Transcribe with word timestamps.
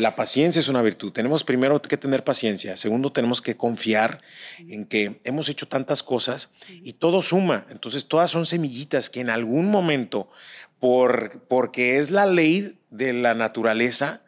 la 0.00 0.16
paciencia 0.16 0.60
es 0.60 0.68
una 0.68 0.82
virtud. 0.82 1.12
Tenemos 1.12 1.44
primero 1.44 1.80
que 1.80 1.96
tener 1.96 2.24
paciencia. 2.24 2.76
Segundo, 2.76 3.12
tenemos 3.12 3.40
que 3.40 3.56
confiar 3.56 4.20
en 4.58 4.84
que 4.84 5.20
hemos 5.24 5.48
hecho 5.48 5.68
tantas 5.68 6.02
cosas 6.02 6.50
y 6.68 6.94
todo 6.94 7.22
suma. 7.22 7.66
Entonces, 7.70 8.06
todas 8.06 8.30
son 8.30 8.46
semillitas 8.46 9.10
que 9.10 9.20
en 9.20 9.30
algún 9.30 9.70
momento, 9.70 10.30
por, 10.78 11.42
porque 11.48 11.98
es 11.98 12.10
la 12.10 12.26
ley 12.26 12.78
de 12.90 13.12
la 13.12 13.34
naturaleza, 13.34 14.22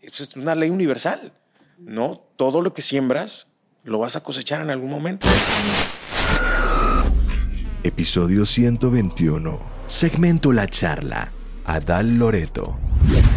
es 0.00 0.36
una 0.36 0.54
ley 0.54 0.70
universal, 0.70 1.32
¿no? 1.78 2.22
Todo 2.36 2.62
lo 2.62 2.74
que 2.74 2.82
siembras 2.82 3.46
lo 3.84 3.98
vas 3.98 4.16
a 4.16 4.22
cosechar 4.22 4.60
en 4.60 4.70
algún 4.70 4.90
momento. 4.90 5.26
Episodio 7.82 8.44
121. 8.44 9.60
Segmento 9.86 10.52
La 10.52 10.66
Charla. 10.66 11.30
Adal 11.68 12.18
Loreto. 12.18 12.78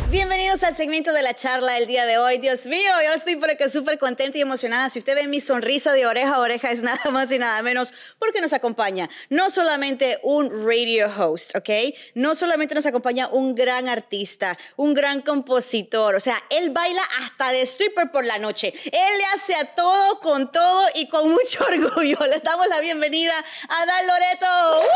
Bienvenidos 0.10 0.64
al 0.64 0.74
segmento 0.74 1.12
de 1.12 1.22
la 1.22 1.34
charla 1.34 1.74
del 1.74 1.86
día 1.86 2.06
de 2.06 2.18
hoy. 2.18 2.38
Dios 2.38 2.66
mío, 2.66 2.92
yo 3.06 3.14
estoy 3.14 3.36
porque 3.36 3.70
súper 3.70 4.00
contenta 4.00 4.38
y 4.38 4.42
emocionada. 4.42 4.90
Si 4.90 5.00
usted 5.00 5.16
ve 5.16 5.28
mi 5.28 5.42
sonrisa 5.42 5.92
de 5.92 6.06
oreja 6.06 6.36
a 6.36 6.40
oreja, 6.40 6.72
es 6.72 6.82
nada 6.82 7.12
más 7.12 7.30
y 7.34 7.40
nada 7.40 7.62
menos 7.62 7.94
porque 8.20 8.40
nos 8.40 8.54
acompaña 8.54 9.10
no 9.28 9.50
solamente 9.50 10.18
un 10.24 10.66
radio 10.66 11.12
host, 11.14 11.58
¿ok? 11.58 11.94
No 12.16 12.34
solamente 12.34 12.74
nos 12.74 12.86
acompaña 12.86 13.28
un 13.28 13.54
gran 13.54 13.90
artista, 13.90 14.58
un 14.78 14.94
gran 14.94 15.22
compositor. 15.22 16.16
O 16.16 16.22
sea, 16.22 16.38
él 16.50 16.70
baila 16.70 17.04
hasta 17.24 17.52
de 17.52 17.64
stripper 17.64 18.12
por 18.12 18.24
la 18.24 18.40
noche. 18.40 18.74
Él 18.86 19.18
le 19.18 19.26
hace 19.36 19.56
a 19.56 19.76
todo 19.76 20.22
con 20.22 20.54
todo 20.54 20.88
y 20.96 21.10
con 21.10 21.30
mucho 21.30 21.66
orgullo. 21.68 22.18
Le 22.28 22.40
damos 22.40 22.68
la 22.68 22.80
bienvenida 22.80 23.34
a 23.68 23.86
Dal 23.86 24.08
Loreto. 24.08 24.88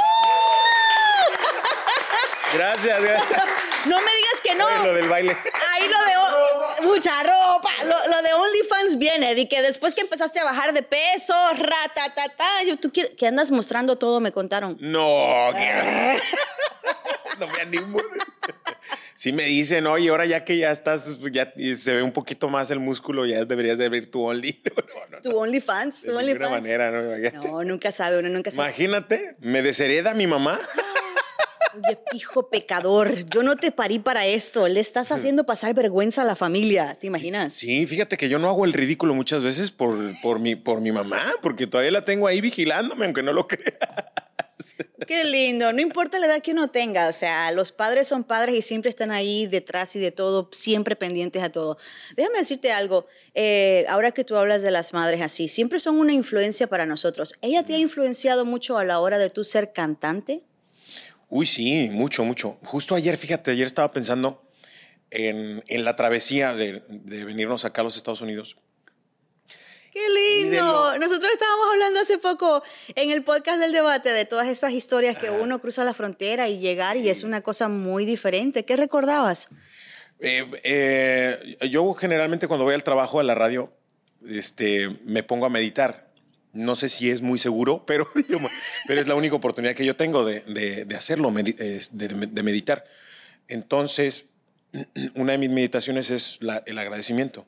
Gracias, 2.53 3.01
gracias. 3.01 3.24
No 3.85 4.01
me 4.01 4.11
digas 4.15 4.41
que 4.43 4.55
no. 4.55 4.83
Lo 4.83 4.93
del 4.93 5.07
baile. 5.07 5.37
Ahí 5.71 5.87
lo 5.87 5.99
de 5.99 6.87
mucha 6.87 7.21
ropa. 7.23 7.69
Lo, 7.83 8.21
de 8.21 8.33
OnlyFans 8.33 8.97
viene, 8.97 9.35
de 9.35 9.47
que 9.47 9.61
después 9.61 9.93
que 9.93 10.01
empezaste 10.01 10.39
a 10.39 10.43
bajar 10.43 10.73
de 10.73 10.81
peso, 10.81 11.33
ratatata, 11.55 12.63
yo 12.67 12.77
tú 12.77 12.91
quieres, 12.91 13.13
que 13.15 13.27
andas 13.27 13.51
mostrando 13.51 13.97
todo, 13.97 14.19
me 14.19 14.31
contaron. 14.31 14.77
No, 14.79 15.49
que 15.53 16.19
no 17.39 17.47
me 17.47 17.61
animo. 17.61 17.99
Sí 19.13 19.31
me 19.31 19.43
dicen, 19.43 19.87
oye, 19.87 20.09
ahora 20.09 20.25
ya 20.25 20.43
que 20.43 20.57
ya 20.57 20.71
estás, 20.71 21.19
ya 21.31 21.53
se 21.75 21.95
ve 21.95 22.03
un 22.03 22.11
poquito 22.11 22.49
más 22.49 22.69
el 22.69 22.79
músculo, 22.79 23.25
ya 23.25 23.45
deberías 23.45 23.77
de 23.77 23.85
abrir 23.85 24.09
tu 24.09 24.23
Only. 24.23 24.53
tu 25.23 25.37
OnlyFans, 25.37 26.01
tu 26.01 26.15
OnlyFans. 26.15 26.39
De 26.39 26.49
manera, 26.49 26.91
¿no? 26.91 27.41
No, 27.41 27.63
nunca 27.63 27.91
sabe, 27.91 28.19
uno 28.19 28.29
nunca 28.29 28.51
sabe. 28.51 28.67
Imagínate, 28.67 29.35
me 29.39 29.61
deshereda 29.61 30.13
mi 30.13 30.27
mamá. 30.27 30.59
Oye, 31.75 31.99
hijo 32.13 32.49
pecador, 32.49 33.13
yo 33.25 33.43
no 33.43 33.55
te 33.55 33.71
parí 33.71 33.99
para 33.99 34.25
esto. 34.25 34.67
Le 34.67 34.79
estás 34.79 35.11
haciendo 35.11 35.45
pasar 35.45 35.73
vergüenza 35.73 36.21
a 36.21 36.25
la 36.25 36.35
familia, 36.35 36.95
¿te 36.99 37.07
imaginas? 37.07 37.53
Sí, 37.53 37.85
fíjate 37.85 38.17
que 38.17 38.29
yo 38.29 38.39
no 38.39 38.49
hago 38.49 38.65
el 38.65 38.73
ridículo 38.73 39.13
muchas 39.13 39.43
veces 39.43 39.71
por, 39.71 39.95
por, 40.21 40.39
mi, 40.39 40.55
por 40.55 40.79
mi 40.79 40.91
mamá, 40.91 41.21
porque 41.41 41.67
todavía 41.67 41.91
la 41.91 42.05
tengo 42.05 42.27
ahí 42.27 42.39
vigilándome, 42.39 43.05
aunque 43.05 43.23
no 43.23 43.33
lo 43.33 43.47
creas. 43.47 43.75
Qué 45.05 45.23
lindo, 45.25 45.71
no 45.73 45.81
importa 45.81 46.17
la 46.17 46.25
edad 46.25 46.41
que 46.41 46.51
uno 46.51 46.69
tenga, 46.69 47.07
o 47.07 47.11
sea, 47.11 47.51
los 47.51 47.71
padres 47.71 48.07
son 48.07 48.23
padres 48.23 48.55
y 48.55 48.61
siempre 48.61 48.89
están 48.89 49.11
ahí 49.11 49.47
detrás 49.47 49.95
y 49.95 49.99
de 49.99 50.11
todo, 50.11 50.49
siempre 50.51 50.95
pendientes 50.95 51.43
a 51.43 51.51
todo. 51.51 51.77
Déjame 52.15 52.39
decirte 52.39 52.71
algo, 52.71 53.05
eh, 53.33 53.85
ahora 53.89 54.11
que 54.11 54.23
tú 54.23 54.35
hablas 54.35 54.61
de 54.61 54.71
las 54.71 54.93
madres 54.93 55.21
así, 55.21 55.47
siempre 55.47 55.79
son 55.79 55.99
una 55.99 56.13
influencia 56.13 56.67
para 56.67 56.85
nosotros. 56.85 57.33
¿Ella 57.41 57.63
te 57.63 57.75
ha 57.75 57.77
influenciado 57.77 58.45
mucho 58.45 58.77
a 58.77 58.85
la 58.85 58.99
hora 58.99 59.17
de 59.17 59.29
tú 59.29 59.43
ser 59.43 59.73
cantante? 59.73 60.43
Uy, 61.37 61.47
sí, 61.47 61.89
mucho, 61.91 62.23
mucho. 62.23 62.57
Justo 62.63 62.95
ayer, 62.95 63.17
fíjate, 63.17 63.51
ayer 63.51 63.65
estaba 63.65 63.91
pensando 63.91 64.41
en, 65.11 65.61
la 65.67 65.97
travesía 65.97 66.53
de, 66.53 66.81
venirnos 66.87 67.65
acá 67.65 67.81
a 67.81 67.83
los 67.83 67.97
Estados 67.97 68.21
Unidos. 68.21 68.55
¡Qué 69.91 69.99
lindo! 70.09 70.97
Nosotros 70.97 71.29
estábamos 71.33 71.65
hablando 71.73 71.99
hace 71.99 72.19
poco 72.19 72.63
en 72.95 73.09
el 73.09 73.25
podcast 73.25 73.59
del 73.59 73.73
debate 73.73 74.13
de 74.13 74.23
todas 74.23 74.47
esas 74.47 74.71
historias 74.71 75.17
que 75.17 75.29
uno 75.29 75.59
cruza 75.59 75.83
la 75.83 75.93
frontera 75.93 76.47
y 76.47 76.59
llegar 76.59 76.95
y 76.95 77.09
es 77.09 77.21
una 77.21 77.41
cosa 77.41 77.67
muy 77.67 78.05
diferente. 78.05 78.63
¿Qué 78.63 78.77
recordabas? 78.77 79.49
Eh, 80.21 80.49
eh, 80.63 81.57
yo 81.69 81.93
generalmente 81.95 82.47
cuando 82.47 82.63
voy 82.63 82.75
al 82.75 82.83
trabajo, 82.83 83.19
a 83.19 83.23
la 83.23 83.35
radio, 83.35 83.73
este, 84.25 84.87
me 85.03 85.21
pongo 85.21 85.47
a 85.47 85.49
meditar 85.49 86.04
no 86.55 86.75
sé 86.75 86.89
si 86.89 87.11
es 87.11 87.21
muy 87.21 87.37
seguro, 87.37 87.83
pero, 87.87 88.07
pero 88.87 89.01
es 89.01 89.07
la 89.07 89.15
única 89.15 89.35
oportunidad 89.35 89.75
que 89.75 89.85
yo 89.85 89.95
tengo 89.95 90.25
de, 90.25 90.87
hacerlo, 90.97 91.31
de, 91.31 92.43
meditar. 92.43 92.85
Entonces, 93.47 94.25
una 95.13 95.33
de 95.33 95.37
mis 95.37 95.51
meditaciones 95.51 96.09
es 96.09 96.39
el 96.65 96.79
agradecimiento. 96.79 97.45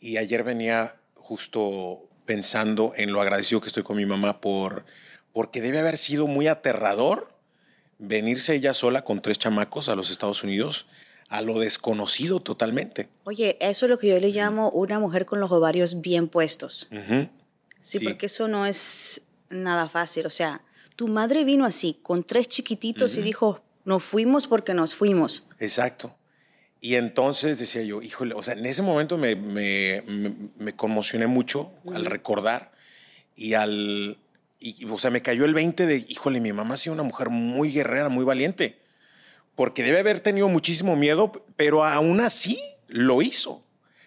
Y 0.00 0.16
ayer 0.16 0.42
venía 0.42 0.96
justo 1.14 2.08
pensando 2.24 2.94
en 2.96 3.12
lo 3.12 3.20
agradecido 3.20 3.60
que 3.60 3.66
estoy 3.66 3.82
con 3.82 3.98
mi 3.98 4.06
mamá 4.06 4.40
por, 4.40 4.86
porque 5.34 5.60
debe 5.60 5.78
haber 5.80 5.98
sido 5.98 6.26
muy 6.26 6.46
aterrador 6.46 7.34
venirse 7.98 8.54
ella 8.54 8.72
sola 8.72 9.02
con 9.02 9.20
tres 9.20 9.38
chamacos 9.38 9.90
a 9.90 9.96
los 9.96 10.10
Estados 10.10 10.42
Unidos 10.44 10.86
a 11.28 11.42
lo 11.42 11.58
desconocido 11.58 12.40
totalmente. 12.40 13.08
Oye, 13.24 13.56
eso 13.60 13.86
es 13.86 13.90
lo 13.90 13.98
que 13.98 14.08
yo 14.08 14.18
le 14.18 14.30
llamo 14.30 14.70
una 14.70 14.98
mujer 14.98 15.26
con 15.26 15.40
los 15.40 15.50
ovarios 15.50 16.00
bien 16.00 16.28
puestos. 16.28 16.88
sí, 17.80 18.00
porque 18.00 18.26
eso 18.26 18.48
no 18.48 18.66
es 18.66 19.22
nada 19.50 19.88
fácil. 19.88 20.26
O 20.26 20.30
sea, 20.30 20.62
tu 20.96 21.08
madre 21.08 21.44
vino 21.44 21.64
así, 21.64 21.98
con 22.02 22.24
tres 22.24 22.48
chiquititos 22.48 23.16
y 23.16 23.22
dijo, 23.22 23.62
nos 23.84 24.02
fuimos 24.02 24.46
porque 24.46 24.74
nos 24.74 24.94
fuimos. 24.94 25.44
Exacto. 25.58 26.14
Y 26.80 26.94
entonces 26.94 27.58
decía 27.58 27.82
yo, 27.82 28.02
híjole, 28.02 28.34
o 28.34 28.42
sea, 28.42 28.54
en 28.54 28.64
ese 28.64 28.82
momento 28.82 29.18
me, 29.18 29.34
me, 29.34 30.02
me, 30.56 30.76
conmocioné 30.76 31.26
mucho 31.26 31.72
al 31.92 32.04
recordar 32.04 32.70
y 33.34 33.54
al, 33.54 34.16
y, 34.60 34.86
o 34.86 34.98
sea, 34.98 35.10
me 35.10 35.20
cayó 35.20 35.44
el 35.44 35.54
20 35.54 35.86
de, 35.86 36.04
híjole, 36.08 36.40
mi 36.40 36.52
mamá 36.52 36.74
ha 36.74 36.76
sido 36.76 36.94
una 36.94 37.02
mujer 37.02 37.30
muy 37.30 37.72
guerrera, 37.72 38.08
muy 38.08 38.24
valiente 38.24 38.78
porque 39.58 39.82
debe 39.82 39.98
haber 39.98 40.20
tenido 40.20 40.48
muchísimo 40.48 40.94
miedo, 40.94 41.32
pero 41.56 41.84
aún 41.84 42.20
así 42.20 42.62
lo 42.86 43.22
hizo. 43.22 43.64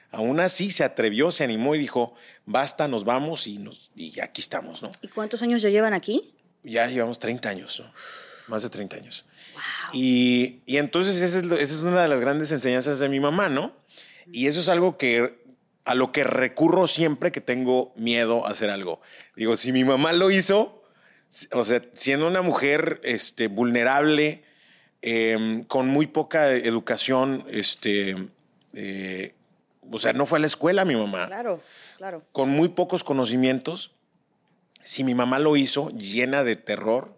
Aún 0.10 0.40
así 0.40 0.72
se 0.72 0.86
atrevió, 0.86 1.30
se 1.30 1.44
animó 1.44 1.76
y 1.76 1.78
dijo, 1.78 2.14
basta, 2.46 2.88
nos 2.88 3.04
vamos 3.04 3.48
y, 3.48 3.58
nos, 3.58 3.92
y 3.94 4.18
aquí 4.22 4.40
estamos, 4.40 4.82
¿no? 4.82 4.92
¿Y 5.02 5.10
cuántos 5.10 5.42
años 5.42 5.62
ya 5.62 5.68
llevan 5.68 5.94
aquí? 5.94 6.34
Ya 6.64 6.88
llevamos 6.88 7.20
30 7.20 7.50
años, 7.50 7.82
¿no? 7.82 7.92
Más 8.48 8.64
de 8.64 8.70
30 8.70 8.96
años. 8.96 9.26
Wow. 9.54 9.62
Y, 9.92 10.62
y, 10.66 10.78
entonces 10.78 11.22
esa 11.22 11.40
es, 11.40 11.44
esa 11.44 11.62
es 11.76 11.84
una 11.84 12.04
de 12.04 12.08
las 12.08 12.22
grandes 12.22 12.50
enseñanzas 12.54 13.00
de 13.00 13.10
mi 13.10 13.20
mamá, 13.20 13.50
¿no? 13.50 13.76
Y 14.32 14.48
eso 14.48 14.62
es 14.62 14.70
algo 14.70 14.98
que 14.98 15.38
a 15.84 15.96
lo 15.96 16.14
que 16.14 16.24
recurro 16.24 16.88
siempre 16.88 17.34
que 17.34 17.42
tengo 17.42 17.92
miedo 17.98 18.48
a 18.48 18.52
hacer 18.52 18.70
algo. 18.70 19.02
Digo, 19.36 19.58
si 19.58 19.74
mi 19.74 19.84
mamá 19.84 20.14
lo 20.14 20.32
hizo, 20.32 20.82
o 21.52 21.66
sea, 21.66 21.82
siendo 21.92 22.26
una 22.26 22.42
mujer 22.42 23.02
este, 23.04 23.50
vulnerable, 23.50 24.46
Em, 25.02 25.64
con 25.64 25.88
muy 25.88 26.06
poca 26.06 26.52
educación, 26.52 27.44
este, 27.50 28.16
eh, 28.74 29.34
o 29.92 29.98
sea, 29.98 30.14
no 30.14 30.26
fue 30.26 30.38
a 30.38 30.42
la 30.42 30.48
escuela 30.48 30.86
mi 30.86 30.96
mamá. 30.96 31.28
Claro, 31.28 31.60
claro. 31.98 32.24
Con 32.32 32.50
muy 32.50 32.70
pocos 32.70 33.04
conocimientos. 33.04 33.92
Si 34.84 35.04
mi 35.04 35.16
mamá 35.16 35.40
lo 35.40 35.58
hizo 35.58 35.90
llena 35.90 36.44
de 36.44 36.56
terror, 36.56 37.18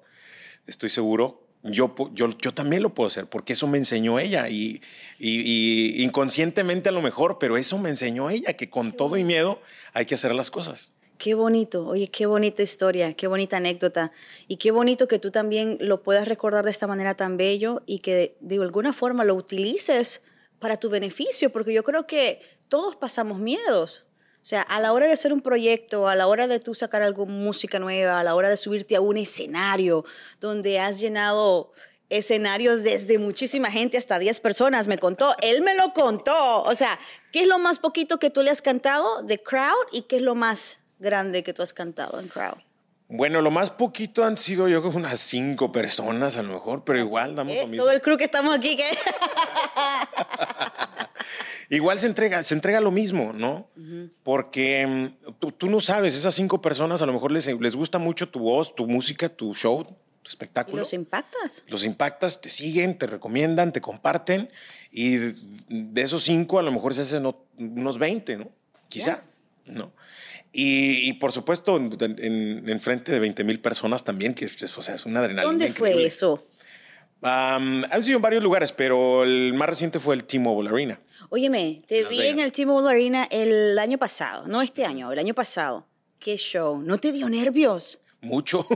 estoy 0.65 0.89
seguro, 0.89 1.43
yo, 1.63 1.95
yo, 2.13 2.37
yo 2.37 2.53
también 2.53 2.83
lo 2.83 2.93
puedo 2.93 3.07
hacer, 3.07 3.25
porque 3.27 3.53
eso 3.53 3.67
me 3.67 3.77
enseñó 3.77 4.19
ella 4.19 4.49
y, 4.49 4.81
y, 5.17 6.03
inconscientemente 6.03 6.89
a 6.89 6.91
lo 6.91 7.01
mejor, 7.01 7.37
pero 7.39 7.57
eso 7.57 7.77
me 7.77 7.89
enseñó 7.89 8.29
ella, 8.29 8.53
que 8.53 8.69
con 8.69 8.91
todo 8.91 9.15
y 9.17 9.23
miedo 9.23 9.61
hay 9.93 10.05
que 10.05 10.15
hacer 10.15 10.35
las 10.35 10.51
cosas. 10.51 10.93
Qué 11.23 11.35
bonito, 11.35 11.87
oye, 11.87 12.09
qué 12.09 12.25
bonita 12.25 12.63
historia, 12.63 13.13
qué 13.13 13.27
bonita 13.27 13.55
anécdota. 13.55 14.11
Y 14.49 14.57
qué 14.57 14.71
bonito 14.71 15.07
que 15.07 15.19
tú 15.19 15.31
también 15.31 15.77
lo 15.79 16.03
puedas 16.03 16.27
recordar 16.27 16.65
de 16.65 16.71
esta 16.71 16.85
manera 16.85 17.15
tan 17.15 17.37
bello 17.37 17.81
y 17.85 17.99
que 17.99 18.35
de 18.41 18.57
alguna 18.57 18.91
forma 18.91 19.23
lo 19.23 19.33
utilices 19.33 20.21
para 20.59 20.75
tu 20.75 20.89
beneficio, 20.89 21.49
porque 21.49 21.71
yo 21.71 21.85
creo 21.85 22.07
que 22.07 22.41
todos 22.67 22.97
pasamos 22.97 23.39
miedos. 23.39 24.03
O 24.33 24.45
sea, 24.45 24.63
a 24.63 24.81
la 24.81 24.91
hora 24.91 25.07
de 25.07 25.13
hacer 25.13 25.31
un 25.31 25.39
proyecto, 25.39 26.09
a 26.09 26.15
la 26.15 26.27
hora 26.27 26.49
de 26.49 26.59
tú 26.59 26.75
sacar 26.75 27.01
algo, 27.01 27.25
música 27.25 27.79
nueva, 27.79 28.19
a 28.19 28.23
la 28.25 28.35
hora 28.35 28.49
de 28.49 28.57
subirte 28.57 28.97
a 28.97 28.99
un 28.99 29.15
escenario 29.15 30.03
donde 30.41 30.81
has 30.81 30.99
llenado 30.99 31.71
escenarios 32.09 32.83
desde 32.83 33.17
muchísima 33.17 33.71
gente 33.71 33.97
hasta 33.97 34.19
10 34.19 34.41
personas, 34.41 34.89
me 34.89 34.97
contó, 34.97 35.33
él 35.41 35.61
me 35.61 35.73
lo 35.75 35.93
contó. 35.93 36.63
O 36.63 36.75
sea, 36.75 36.99
¿qué 37.31 37.43
es 37.43 37.47
lo 37.47 37.59
más 37.59 37.79
poquito 37.79 38.19
que 38.19 38.29
tú 38.29 38.41
le 38.41 38.51
has 38.51 38.61
cantado 38.61 39.23
de 39.23 39.41
crowd 39.41 39.87
y 39.93 40.01
qué 40.01 40.17
es 40.17 40.21
lo 40.21 40.35
más 40.35 40.82
grande 40.99 41.43
que 41.43 41.53
tú 41.53 41.61
has 41.61 41.73
cantado 41.73 42.19
en 42.19 42.27
crowd? 42.27 42.57
Bueno, 43.09 43.41
lo 43.41 43.51
más 43.51 43.69
poquito 43.69 44.23
han 44.23 44.37
sido 44.37 44.67
yo 44.67 44.81
creo 44.81 44.95
unas 44.95 45.19
cinco 45.19 45.71
personas 45.71 46.37
a 46.37 46.43
lo 46.43 46.53
mejor, 46.53 46.83
pero 46.83 46.97
igual 46.97 47.35
damos 47.35 47.55
lo 47.55 47.67
mismo. 47.67 47.83
Todo 47.83 47.91
el 47.91 48.01
crew 48.01 48.17
que 48.17 48.23
estamos 48.23 48.55
aquí, 48.55 48.75
¿qué? 48.75 48.85
igual 51.69 51.99
se 51.99 52.07
entrega, 52.07 52.41
se 52.43 52.55
entrega 52.55 52.79
lo 52.79 52.91
mismo, 52.91 53.33
¿no? 53.33 53.67
Porque 54.23 54.87
mm, 54.87 55.33
tú, 55.57 55.69
no 55.69 55.79
sabes, 55.79 56.15
esas 56.15 56.33
cinco 56.33 56.61
personas 56.61 57.01
a 57.01 57.05
lo 57.05 57.13
mejor 57.13 57.31
les, 57.31 57.47
les 57.47 57.75
gusta 57.75 57.99
mucho 57.99 58.29
tu 58.29 58.39
voz, 58.39 58.73
tu 58.75 58.87
música, 58.87 59.29
tu 59.29 59.53
show, 59.53 59.83
tu 59.83 60.29
espectáculo. 60.29 60.77
Y 60.77 60.79
los 60.79 60.93
impactas. 60.93 61.63
Los 61.67 61.83
impactas, 61.83 62.41
te 62.41 62.49
siguen, 62.49 62.97
te 62.97 63.05
recomiendan, 63.05 63.73
te 63.73 63.81
comparten. 63.81 64.49
Y 64.91 65.17
de 65.17 66.01
esos 66.01 66.23
cinco, 66.23 66.59
a 66.59 66.63
lo 66.63 66.71
mejor 66.71 66.95
se 66.95 67.01
hacen 67.01 67.31
unos 67.57 67.99
20, 67.99 68.37
¿no? 68.37 68.49
Quizá, 68.89 69.23
¿no? 69.65 69.93
Y, 70.51 71.09
y, 71.09 71.13
por 71.13 71.31
supuesto, 71.31 71.77
en, 71.77 71.97
en, 72.69 72.79
frente 72.79 73.11
de 73.11 73.19
20 73.19 73.43
mil 73.43 73.59
personas 73.59 74.03
también, 74.03 74.35
que 74.35 74.45
o 74.45 74.81
sea, 74.81 74.95
es 74.95 75.05
una 75.05 75.19
adrenalina. 75.19 75.45
¿Dónde 75.45 75.73
fue 75.73 76.05
eso? 76.05 76.45
Um, 77.23 77.83
han 77.89 78.03
sido 78.03 78.17
en 78.17 78.21
varios 78.21 78.43
lugares, 78.43 78.73
pero 78.73 79.23
el 79.23 79.53
más 79.53 79.69
reciente 79.69 79.99
fue 79.99 80.13
el 80.13 80.25
T-Mobile 80.25 80.69
Arena. 80.69 80.99
Óyeme, 81.29 81.81
te 81.87 82.03
vi 82.03 82.21
en 82.27 82.39
el 82.39 82.51
T-Mobile 82.51 82.89
Arena 82.89 83.27
el 83.31 83.79
año 83.79 83.97
pasado, 83.97 84.45
no 84.45 84.61
este 84.61 84.85
año, 84.85 85.11
el 85.11 85.17
año 85.17 85.33
pasado. 85.33 85.87
¿Qué 86.19 86.35
show? 86.35 86.81
¿No 86.81 86.97
te 86.97 87.13
dio 87.13 87.29
nervios? 87.29 88.01
Mucho. 88.19 88.67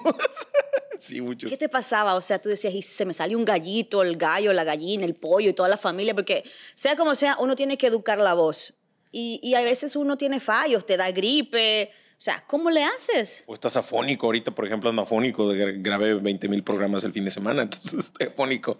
sí, 0.97 1.19
mucho. 1.19 1.49
¿Qué 1.49 1.57
te 1.57 1.67
pasaba? 1.67 2.15
O 2.15 2.21
sea, 2.21 2.39
tú 2.39 2.47
decías, 2.47 2.73
y 2.73 2.81
se 2.81 3.05
me 3.05 3.13
salió 3.13 3.37
un 3.37 3.43
gallito, 3.43 4.01
el 4.01 4.15
gallo, 4.15 4.53
la 4.53 4.63
gallina, 4.63 5.03
el 5.03 5.15
pollo 5.15 5.49
y 5.49 5.53
toda 5.53 5.67
la 5.67 5.77
familia, 5.77 6.15
porque 6.15 6.43
sea 6.73 6.95
como 6.95 7.15
sea, 7.15 7.35
uno 7.39 7.55
tiene 7.55 7.77
que 7.77 7.87
educar 7.87 8.17
la 8.17 8.33
voz. 8.33 8.77
Y, 9.11 9.39
y 9.43 9.55
a 9.55 9.61
veces 9.61 9.95
uno 9.95 10.17
tiene 10.17 10.39
fallos, 10.39 10.85
te 10.85 10.97
da 10.97 11.11
gripe. 11.11 11.91
O 12.17 12.21
sea, 12.21 12.43
¿cómo 12.47 12.71
le 12.71 12.83
haces? 12.83 13.43
O 13.45 13.53
estás 13.53 13.77
afónico. 13.77 14.25
Ahorita, 14.25 14.51
por 14.51 14.65
ejemplo, 14.65 14.89
ando 14.89 15.03
afónico. 15.03 15.47
Grabé 15.47 16.15
20 16.15 16.49
mil 16.49 16.63
programas 16.63 17.03
el 17.03 17.13
fin 17.13 17.25
de 17.25 17.31
semana, 17.31 17.61
entonces 17.63 17.93
estoy 17.93 18.27
afónico. 18.27 18.77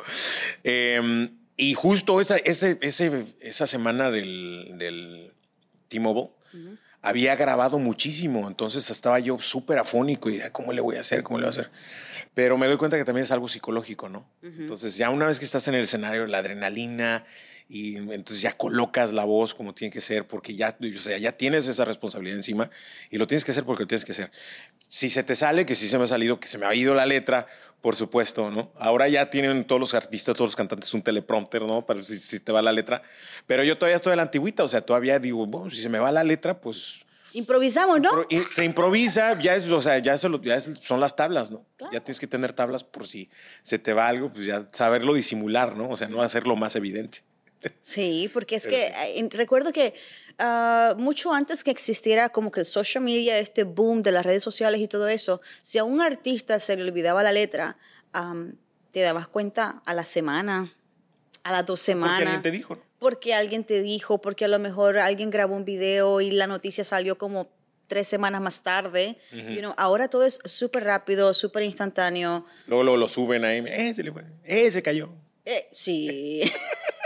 Em, 0.63 1.37
y 1.55 1.73
justo 1.73 2.19
esa, 2.21 2.37
ese, 2.37 2.77
ese, 2.81 3.25
esa 3.41 3.67
semana 3.67 4.09
del, 4.11 4.73
del 4.77 5.31
T-Mobile, 5.87 6.29
había 7.01 7.35
grabado 7.35 7.79
muchísimo, 7.79 8.47
entonces 8.47 8.89
estaba 8.89 9.19
yo 9.19 9.39
súper 9.39 9.79
afónico 9.79 10.29
y 10.29 10.41
¿cómo 10.51 10.73
le 10.73 10.81
voy 10.81 10.97
a 10.97 11.01
hacer? 11.01 11.23
¿Cómo 11.23 11.39
le 11.39 11.45
voy 11.45 11.55
a 11.55 11.59
hacer? 11.59 11.71
Pero 12.37 12.55
me 12.55 12.67
doy 12.67 12.77
cuenta 12.77 12.97
que 12.97 13.03
también 13.03 13.23
es 13.23 13.31
algo 13.31 13.47
psicológico, 13.47 14.09
¿no? 14.09 14.29
Entonces 14.43 14.95
ya 14.95 15.09
una 15.09 15.25
vez 15.25 15.39
que 15.39 15.45
estás 15.45 15.67
en 15.69 15.73
el 15.73 15.81
escenario, 15.81 16.27
la 16.27 16.37
adrenalina 16.37 17.25
y 17.67 17.95
entonces 17.95 18.41
ya 18.41 18.55
colocas 18.55 19.11
la 19.11 19.23
voz 19.23 19.55
como 19.55 19.73
tiene 19.73 19.91
que 19.91 20.01
ser 20.01 20.27
porque 20.27 20.53
ya, 20.53 20.77
o 20.79 20.99
sea, 20.99 21.17
ya 21.17 21.31
tienes 21.31 21.67
esa 21.67 21.83
responsabilidad 21.83 22.37
encima 22.37 22.69
y 23.09 23.17
lo 23.17 23.25
tienes 23.25 23.43
que 23.43 23.49
hacer 23.49 23.63
porque 23.63 23.81
lo 23.81 23.87
tienes 23.87 24.05
que 24.05 24.11
hacer. 24.11 24.29
Si 24.87 25.09
se 25.09 25.23
te 25.23 25.35
sale, 25.35 25.65
que 25.65 25.73
sí 25.73 25.89
se 25.89 25.97
me 25.97 26.03
ha 26.03 26.07
salido, 26.07 26.39
que 26.39 26.47
se 26.47 26.59
me 26.59 26.67
ha 26.67 26.75
ido 26.75 26.93
la 26.93 27.07
letra, 27.07 27.47
por 27.81 27.95
supuesto, 27.95 28.51
¿no? 28.51 28.71
Ahora 28.77 29.07
ya 29.07 29.31
tienen 29.31 29.65
todos 29.65 29.79
los 29.79 29.95
artistas, 29.95 30.35
todos 30.35 30.49
los 30.49 30.55
cantantes 30.55 30.93
un 30.93 31.01
teleprompter, 31.01 31.63
¿no? 31.63 31.87
Para 31.87 32.03
si, 32.03 32.19
si 32.19 32.39
te 32.39 32.51
va 32.51 32.61
la 32.61 32.71
letra. 32.71 33.01
Pero 33.47 33.63
yo 33.63 33.79
todavía 33.79 33.95
estoy 33.95 34.13
a 34.13 34.15
la 34.15 34.21
antigüita, 34.21 34.63
o 34.63 34.67
sea, 34.67 34.81
todavía 34.81 35.17
digo, 35.17 35.47
bueno, 35.47 35.71
si 35.71 35.81
se 35.81 35.89
me 35.89 35.97
va 35.97 36.11
la 36.11 36.23
letra, 36.23 36.61
pues... 36.61 37.06
Improvisamos, 37.37 38.01
¿no? 38.01 38.25
Se 38.49 38.65
improvisa, 38.65 39.39
ya 39.39 39.55
es, 39.55 39.69
o 39.69 39.79
sea, 39.79 39.99
ya, 39.99 40.15
eso, 40.15 40.41
ya 40.41 40.59
son 40.59 40.99
las 40.99 41.15
tablas, 41.15 41.51
¿no? 41.51 41.63
Ya 41.91 41.99
tienes 41.99 42.19
que 42.19 42.25
tener 42.25 42.51
tablas 42.51 42.83
por 42.83 43.07
si 43.07 43.29
se 43.61 43.77
te 43.77 43.93
va 43.93 44.07
algo, 44.07 44.33
pues 44.33 44.47
ya 44.47 44.67
saberlo 44.71 45.13
disimular, 45.13 45.75
¿no? 45.75 45.89
O 45.89 45.95
sea, 45.95 46.07
no 46.07 46.23
hacerlo 46.23 46.55
más 46.55 46.75
evidente. 46.75 47.19
Sí, 47.81 48.29
porque 48.33 48.55
es 48.55 48.65
que 48.65 48.87
eh, 48.87 49.29
recuerdo 49.31 49.71
que 49.71 49.93
ah, 50.39 50.95
mucho 50.97 51.31
antes 51.31 51.63
que 51.63 51.69
existiera 51.69 52.29
como 52.29 52.49
que 52.49 52.61
el 52.61 52.65
social 52.65 53.03
media, 53.03 53.37
este 53.37 53.63
boom 53.63 54.01
de 54.01 54.11
las 54.11 54.25
redes 54.25 54.41
sociales 54.41 54.81
y 54.81 54.87
todo 54.87 55.07
eso, 55.07 55.39
si 55.61 55.77
a 55.77 55.83
un 55.83 56.01
artista 56.01 56.57
se 56.57 56.75
le 56.75 56.83
olvidaba 56.83 57.21
la 57.21 57.31
letra, 57.31 57.77
te 58.91 59.01
dabas 59.01 59.27
cuenta 59.27 59.83
a 59.85 59.93
la 59.93 60.05
semana, 60.05 60.73
a 61.43 61.51
las 61.51 61.65
dos 61.65 61.79
semanas. 61.79 62.17
Porque 62.17 62.25
alguien 62.25 62.41
te 62.41 62.51
dijo, 62.51 62.83
Porque 62.99 63.33
alguien 63.33 63.63
te 63.63 63.81
dijo, 63.81 64.21
porque 64.21 64.45
a 64.45 64.47
lo 64.47 64.59
mejor 64.59 64.97
alguien 64.97 65.29
grabó 65.29 65.55
un 65.55 65.65
video 65.65 66.21
y 66.21 66.31
la 66.31 66.47
noticia 66.47 66.83
salió 66.83 67.17
como 67.17 67.49
tres 67.87 68.07
semanas 68.07 68.41
más 68.41 68.61
tarde. 68.61 69.17
ahora 69.77 70.07
todo 70.07 70.25
es 70.25 70.39
súper 70.45 70.83
rápido, 70.83 71.33
súper 71.33 71.63
instantáneo. 71.63 72.45
Luego, 72.67 72.97
lo 72.97 73.07
suben 73.07 73.45
ahí, 73.45 73.63
eh, 73.67 73.93
se 73.93 74.03
le 74.03 74.11
fue, 74.11 74.23
eh, 74.43 74.69
se 74.71 74.81
cayó. 74.81 75.09
Eh, 75.45 75.69
sí. 75.71 76.41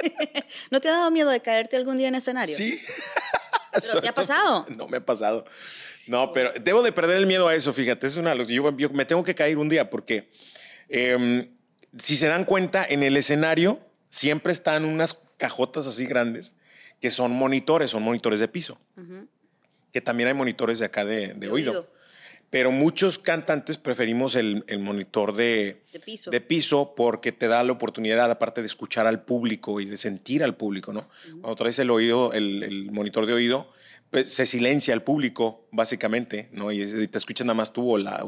¿No 0.72 0.82
te 0.82 0.90
ha 0.90 0.94
dado 0.94 1.12
miedo 1.12 1.30
de 1.30 1.40
caerte 1.42 1.78
algún 1.78 1.98
día 1.98 2.08
en 2.08 2.16
escenario? 2.16 2.56
Sí. 2.56 2.82
¿Pero 3.72 4.02
te 4.02 4.10
ha 4.10 4.16
pasado? 4.16 4.66
No 4.76 4.88
me 4.88 4.98
ha 4.98 5.06
pasado. 5.06 5.46
No, 6.08 6.32
pero 6.32 6.52
debo 6.60 6.82
de 6.82 6.92
perder 6.92 7.18
el 7.18 7.28
miedo 7.28 7.48
a 7.48 7.56
eso, 7.56 7.72
fíjate. 7.72 8.08
Es 8.08 8.18
una, 8.18 8.36
yo, 8.36 8.76
yo 8.76 8.90
me 8.90 9.06
tengo 9.06 9.24
que 9.24 9.36
caer 9.36 9.58
un 9.60 9.70
día 9.70 9.90
porque 9.90 10.32
em, 10.90 11.56
si 11.98 12.18
se 12.18 12.28
dan 12.28 12.46
cuenta, 12.46 12.84
en 12.90 13.04
el 13.04 13.16
escenario 13.16 13.80
siempre 14.12 14.54
están 14.54 14.86
unas 14.86 15.20
cajotas 15.38 15.88
así 15.88 16.06
grandes 16.06 16.54
que 17.00 17.10
son 17.10 17.32
monitores, 17.32 17.90
son 17.90 18.04
monitores 18.04 18.40
de 18.40 18.48
piso. 18.48 18.80
Que 19.92 20.02
también 20.02 20.28
hay 20.28 20.36
monitores 20.36 20.78
de 20.78 20.86
acá 20.86 21.04
de, 21.04 21.36
oído 21.50 21.90
pero 22.52 22.70
muchos 22.70 23.18
cantantes 23.18 23.78
preferimos 23.78 24.36
el, 24.36 24.66
monitor 24.80 25.34
de, 25.34 25.82
de, 26.30 26.42
piso. 26.42 26.94
porque 26.96 27.32
te 27.32 27.48
da 27.48 27.64
la 27.64 27.72
oportunidad, 27.72 28.30
aparte 28.30 28.60
de 28.60 28.68
escuchar 28.68 29.08
al 29.08 29.24
público 29.24 29.80
y 29.80 29.86
de 29.86 29.98
sentir 29.98 30.44
al 30.44 30.58
público, 30.58 30.92
¿no? 30.92 31.08
Cuando 31.40 31.56
traes 31.56 31.80
el 31.80 31.90
oído, 31.90 32.34
el, 32.34 32.90
monitor 32.92 33.26
de 33.26 33.34
oído, 33.34 33.72
pues, 34.10 34.34
se 34.34 34.46
silencia 34.46 34.94
al 34.94 35.02
público, 35.02 35.61
básicamente, 35.72 36.50
¿no? 36.52 36.72
Y 36.72 37.08
te 37.08 37.18
escuchas 37.18 37.46
nada 37.46 37.56
más 37.56 37.72
tú 37.72 37.94
o 37.94 37.98
la... 37.98 38.24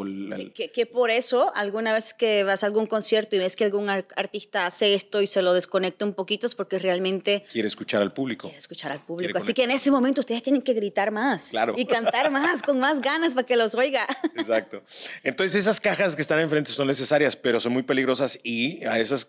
que, 0.54 0.86
por 0.86 1.12
eso, 1.12 1.51
alguna 1.56 1.94
vez 1.94 2.13
que 2.13 2.44
vas 2.44 2.63
a 2.63 2.68
algún 2.68 2.86
concierto 2.86 3.36
y 3.36 3.40
ves 3.40 3.56
que 3.56 3.66
algún 3.66 3.90
artista 3.90 4.66
hace 4.66 4.94
esto 4.94 5.22
y 5.22 5.28
se 5.28 5.42
lo 5.42 5.54
desconecta 5.54 6.06
un 6.06 6.13
poquito, 6.13 6.48
es 6.48 6.56
porque 6.56 6.80
realmente... 6.80 7.45
Quiere 7.51 7.68
escuchar 7.68 8.01
al 8.01 8.13
público. 8.13 8.48
Quiere 8.48 8.57
escuchar 8.57 8.94
al 8.94 9.04
público. 9.04 9.38
Así 9.38 9.54
que 9.54 9.63
en 9.63 9.72
ese 9.72 9.92
momento 9.92 10.22
ustedes 10.22 10.42
tienen 10.42 10.62
que 10.62 10.74
gritar 10.74 11.12
más. 11.12 11.50
Claro. 11.50 11.74
Y 11.78 11.86
cantar 11.86 12.31
más, 12.31 12.62
con 12.62 12.80
más 12.80 13.01
ganas 13.01 13.34
para 13.34 13.46
que 13.46 13.57
los 13.57 13.75
oiga. 13.75 14.07
Exacto. 14.38 14.81
Entonces, 15.24 15.56
esas 15.56 15.81
cajas 15.81 16.16
que 16.16 16.22
están 16.22 16.39
enfrente 16.39 16.72
son 16.72 16.88
necesarias, 16.88 17.36
pero 17.36 17.60
son 17.60 17.74
muy 17.74 17.84
peligrosas 17.84 18.39
y 18.44 18.84
a 18.86 19.00
esas 19.00 19.28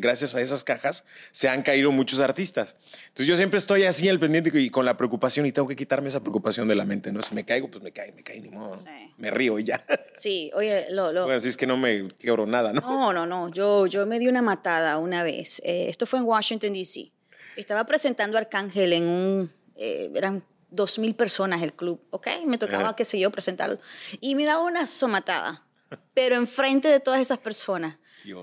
gracias 0.00 0.34
a 0.34 0.40
esas 0.40 0.62
cajas 0.62 1.04
se 1.32 1.48
han 1.48 1.62
caído 1.62 1.90
muchos 1.90 2.20
artistas. 2.20 2.76
Entonces, 3.08 3.26
yo 3.26 3.36
siempre 3.36 3.58
estoy 3.58 3.84
así 3.84 4.08
al 4.08 4.20
pendiente 4.20 4.50
y 4.54 4.70
con 4.70 4.84
la 4.84 4.96
preocupación 4.96 5.46
y 5.46 5.52
tengo 5.52 5.66
que 5.66 5.76
quitarme 5.76 6.08
esa 6.08 6.20
preocupación 6.20 6.68
de 6.68 6.76
la 6.76 6.84
mente, 6.84 7.12
¿no? 7.12 7.22
Si 7.22 7.34
me 7.34 7.44
caigo, 7.48 7.70
pues 7.70 7.82
me 7.82 7.92
cae, 7.92 8.12
me 8.12 8.22
cae, 8.22 8.40
ni 8.40 8.50
modo. 8.50 8.78
Me 9.16 9.30
río 9.30 9.58
y 9.58 9.64
ya. 9.64 9.82
Sí, 10.14 10.50
oye, 10.54 10.86
lo... 10.90 11.12
lo... 11.12 11.24
Bueno, 11.24 11.38
así 11.38 11.48
es 11.48 11.56
que 11.56 11.66
no 11.66 11.76
me 11.76 12.08
quebro 12.18 12.46
nada, 12.46 12.72
¿no? 12.72 12.80
No, 12.80 13.12
no, 13.12 13.24
no. 13.24 13.48
Yo, 13.50 13.86
yo 13.86 14.04
me 14.04 14.18
di 14.18 14.28
una 14.28 14.42
matada 14.42 14.98
una 14.98 15.22
vez. 15.22 15.62
Eh, 15.64 15.86
esto 15.88 16.06
fue 16.06 16.18
en 16.18 16.26
Washington, 16.26 16.72
D.C. 16.72 17.10
Estaba 17.56 17.84
presentando 17.86 18.36
Arcángel 18.36 18.92
en 18.92 19.04
un... 19.04 19.52
Eh, 19.76 20.10
eran 20.14 20.44
dos 20.70 20.98
mil 20.98 21.14
personas 21.14 21.62
el 21.62 21.72
club, 21.72 22.00
¿ok? 22.10 22.28
Me 22.46 22.58
tocaba, 22.58 22.94
qué 22.94 23.04
sé 23.04 23.18
yo, 23.18 23.30
presentarlo. 23.30 23.78
Y 24.20 24.34
me 24.34 24.44
daba 24.44 24.62
una 24.62 24.86
somatada, 24.86 25.66
pero 26.14 26.36
enfrente 26.36 26.88
de 26.88 27.00
todas 27.00 27.20
esas 27.20 27.38
personas. 27.38 27.98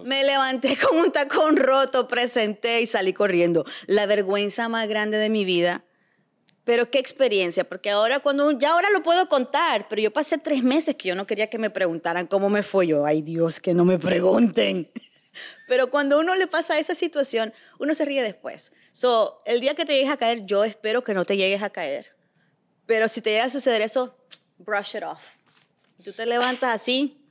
Me 0.05 0.23
levanté 0.23 0.75
con 0.77 0.97
un 0.97 1.11
tacón 1.11 1.57
roto, 1.57 2.07
presenté 2.07 2.81
y 2.81 2.87
salí 2.87 3.13
corriendo. 3.13 3.65
La 3.85 4.07
vergüenza 4.07 4.67
más 4.69 4.87
grande 4.87 5.17
de 5.17 5.29
mi 5.29 5.45
vida 5.45 5.84
pero 6.65 6.89
qué 6.89 6.97
experiencia, 6.97 7.63
porque 7.63 7.91
ahora 7.91 8.19
cuando, 8.19 8.51
ya 8.51 8.71
ahora 8.71 8.89
lo 8.89 9.03
puedo 9.03 9.29
contar, 9.29 9.87
pero 9.87 10.01
yo 10.01 10.11
pasé 10.11 10.39
tres 10.39 10.63
meses 10.63 10.95
que 10.95 11.07
yo 11.07 11.15
no 11.15 11.27
quería 11.27 11.47
que 11.47 11.59
me 11.59 11.69
preguntaran 11.69 12.25
cómo 12.25 12.49
me 12.49 12.63
fue 12.63 12.87
yo. 12.87 13.05
Ay 13.05 13.21
Dios, 13.21 13.59
que 13.59 13.73
no 13.73 13.85
me 13.85 13.99
pregunten. 13.99 14.91
Pero 15.67 15.89
cuando 15.89 16.17
uno 16.17 16.33
le 16.33 16.47
pasa 16.47 16.79
esa 16.79 16.95
situación, 16.95 17.53
uno 17.77 17.93
se 17.93 18.05
ríe 18.05 18.23
después. 18.23 18.71
So, 18.93 19.41
el 19.45 19.59
día 19.59 19.75
que 19.75 19.83
te 19.83 19.93
llegues 19.93 20.09
a 20.09 20.15
caer, 20.15 20.45
yo 20.45 20.63
espero 20.63 21.03
que 21.03 21.13
no 21.13 21.25
te 21.25 21.35
llegues 21.35 21.61
a 21.61 21.69
caer. 21.69 22.15
Pero 22.85 23.09
si 23.09 23.21
te 23.21 23.31
llega 23.31 23.43
a 23.43 23.49
suceder 23.49 23.81
eso, 23.81 24.15
brush 24.57 24.95
it 24.95 25.03
off. 25.03 25.35
Tú 26.01 26.13
te 26.13 26.25
levantas 26.25 26.73
así, 26.73 27.21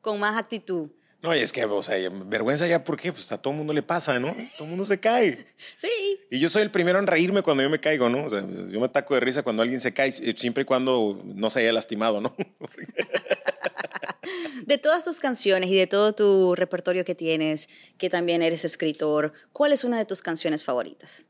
con 0.00 0.18
más 0.18 0.36
actitud. 0.36 0.90
No, 1.22 1.36
y 1.36 1.38
es 1.38 1.52
que, 1.52 1.64
o 1.64 1.82
sea, 1.84 1.96
vergüenza 2.10 2.66
ya, 2.66 2.82
¿por 2.82 2.98
qué? 2.98 3.12
Pues 3.12 3.30
a 3.30 3.38
todo 3.38 3.52
mundo 3.52 3.72
le 3.72 3.82
pasa, 3.82 4.18
¿no? 4.18 4.34
Todo 4.56 4.64
el 4.64 4.70
mundo 4.70 4.84
se 4.84 4.98
cae. 4.98 5.46
Sí. 5.76 5.88
Y 6.30 6.40
yo 6.40 6.48
soy 6.48 6.62
el 6.62 6.70
primero 6.70 6.98
en 6.98 7.06
reírme 7.06 7.42
cuando 7.42 7.62
yo 7.62 7.70
me 7.70 7.80
caigo, 7.80 8.08
¿no? 8.08 8.26
O 8.26 8.30
sea, 8.30 8.40
yo 8.40 8.80
me 8.80 8.86
ataco 8.86 9.14
de 9.14 9.20
risa 9.20 9.42
cuando 9.42 9.62
alguien 9.62 9.80
se 9.80 9.94
cae, 9.94 10.10
siempre 10.10 10.62
y 10.62 10.66
cuando 10.66 11.20
no 11.24 11.50
se 11.50 11.60
haya 11.60 11.72
lastimado, 11.72 12.20
¿no? 12.20 12.34
de 14.66 14.78
todas 14.78 15.04
tus 15.04 15.20
canciones 15.20 15.70
y 15.70 15.76
de 15.76 15.86
todo 15.86 16.12
tu 16.12 16.54
repertorio 16.54 17.04
que 17.04 17.14
tienes, 17.14 17.68
que 17.98 18.10
también 18.10 18.42
eres 18.42 18.64
escritor, 18.64 19.32
¿cuál 19.52 19.72
es 19.72 19.84
una 19.84 19.98
de 19.98 20.04
tus 20.04 20.22
canciones 20.22 20.64
favoritas? 20.64 21.24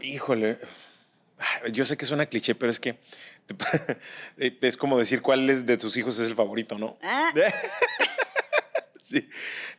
híjole, 0.00 0.58
yo 1.72 1.84
sé 1.84 1.96
que 1.96 2.06
suena 2.06 2.26
cliché, 2.26 2.54
pero 2.54 2.70
es 2.70 2.78
que 2.78 2.98
es 4.36 4.76
como 4.76 4.98
decir 4.98 5.22
cuál 5.22 5.66
de 5.66 5.76
tus 5.76 5.96
hijos 5.96 6.18
es 6.18 6.28
el 6.28 6.34
favorito, 6.34 6.78
¿no? 6.78 6.98
Ah. 7.02 7.30
sí. 9.00 9.28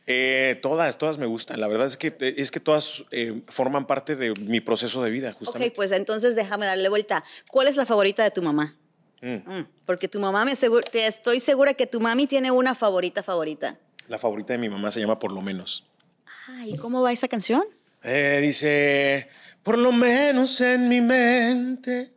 Eh, 0.06 0.58
todas, 0.62 0.98
todas 0.98 1.18
me 1.18 1.26
gustan. 1.26 1.60
La 1.60 1.68
verdad 1.68 1.86
es 1.86 1.96
que, 1.96 2.14
es 2.20 2.50
que 2.50 2.60
todas 2.60 3.04
eh, 3.10 3.42
forman 3.48 3.86
parte 3.86 4.16
de 4.16 4.34
mi 4.34 4.60
proceso 4.60 5.02
de 5.02 5.10
vida, 5.10 5.32
justamente. 5.32 5.68
Ok, 5.68 5.76
pues 5.76 5.92
entonces 5.92 6.34
déjame 6.34 6.66
darle 6.66 6.88
vuelta. 6.88 7.24
¿Cuál 7.48 7.68
es 7.68 7.76
la 7.76 7.86
favorita 7.86 8.22
de 8.22 8.30
tu 8.30 8.42
mamá? 8.42 8.76
Mm. 9.20 9.34
Mm, 9.46 9.68
porque 9.86 10.08
tu 10.08 10.18
mamá 10.18 10.44
me 10.44 10.52
asegura, 10.52 10.82
te 10.82 11.06
estoy 11.06 11.38
segura 11.38 11.74
que 11.74 11.86
tu 11.86 12.00
mami 12.00 12.26
tiene 12.26 12.50
una 12.50 12.74
favorita 12.74 13.22
favorita. 13.22 13.78
La 14.08 14.18
favorita 14.18 14.52
de 14.52 14.58
mi 14.58 14.68
mamá 14.68 14.90
se 14.90 15.00
llama 15.00 15.18
Por 15.18 15.32
lo 15.32 15.40
menos. 15.42 15.86
Ah, 16.48 16.66
¿y 16.66 16.76
cómo 16.76 17.02
va 17.02 17.12
esa 17.12 17.28
canción? 17.28 17.62
Eh, 18.02 18.40
dice, 18.42 19.28
por 19.62 19.78
lo 19.78 19.92
menos 19.92 20.60
en 20.60 20.88
mi 20.88 21.00
mente 21.00 22.10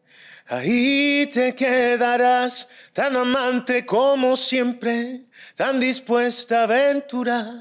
Ahí 0.47 1.27
te 1.33 1.55
quedarás, 1.55 2.67
tan 2.93 3.15
amante 3.15 3.83
como 3.85 4.35
siempre, 4.35 5.21
tan 5.55 5.79
dispuesta 5.79 6.61
a 6.61 6.63
aventurar, 6.63 7.55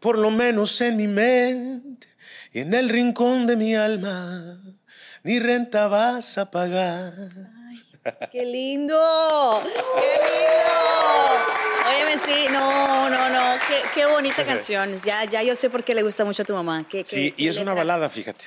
por 0.00 0.18
lo 0.18 0.30
menos 0.30 0.80
en 0.80 0.96
mi 0.96 1.06
mente 1.06 2.08
y 2.52 2.60
en 2.60 2.74
el 2.74 2.88
rincón 2.88 3.46
de 3.46 3.56
mi 3.56 3.76
alma, 3.76 4.58
ni 5.22 5.38
renta 5.38 5.86
vas 5.86 6.38
a 6.38 6.50
pagar. 6.50 7.12
¡Qué 8.32 8.44
lindo! 8.44 8.96
¡Qué 9.62 10.10
lindo! 10.24 10.74
Óyeme, 11.88 12.18
sí, 12.24 12.46
no, 12.50 13.08
no, 13.10 13.28
no, 13.28 13.60
qué, 13.68 13.76
qué 13.94 14.06
bonita 14.06 14.44
canción. 14.44 14.96
Ya, 15.04 15.24
ya 15.24 15.42
yo 15.44 15.54
sé 15.54 15.70
por 15.70 15.84
qué 15.84 15.94
le 15.94 16.02
gusta 16.02 16.24
mucho 16.24 16.42
a 16.42 16.44
tu 16.44 16.54
mamá. 16.54 16.84
Qué- 16.88 17.04
qué- 17.04 17.08
Sí, 17.08 17.30
qué 17.32 17.44
y 17.44 17.48
es 17.48 17.56
una 17.58 17.72
letra. 17.72 17.74
balada, 17.84 18.08
fíjate. 18.08 18.46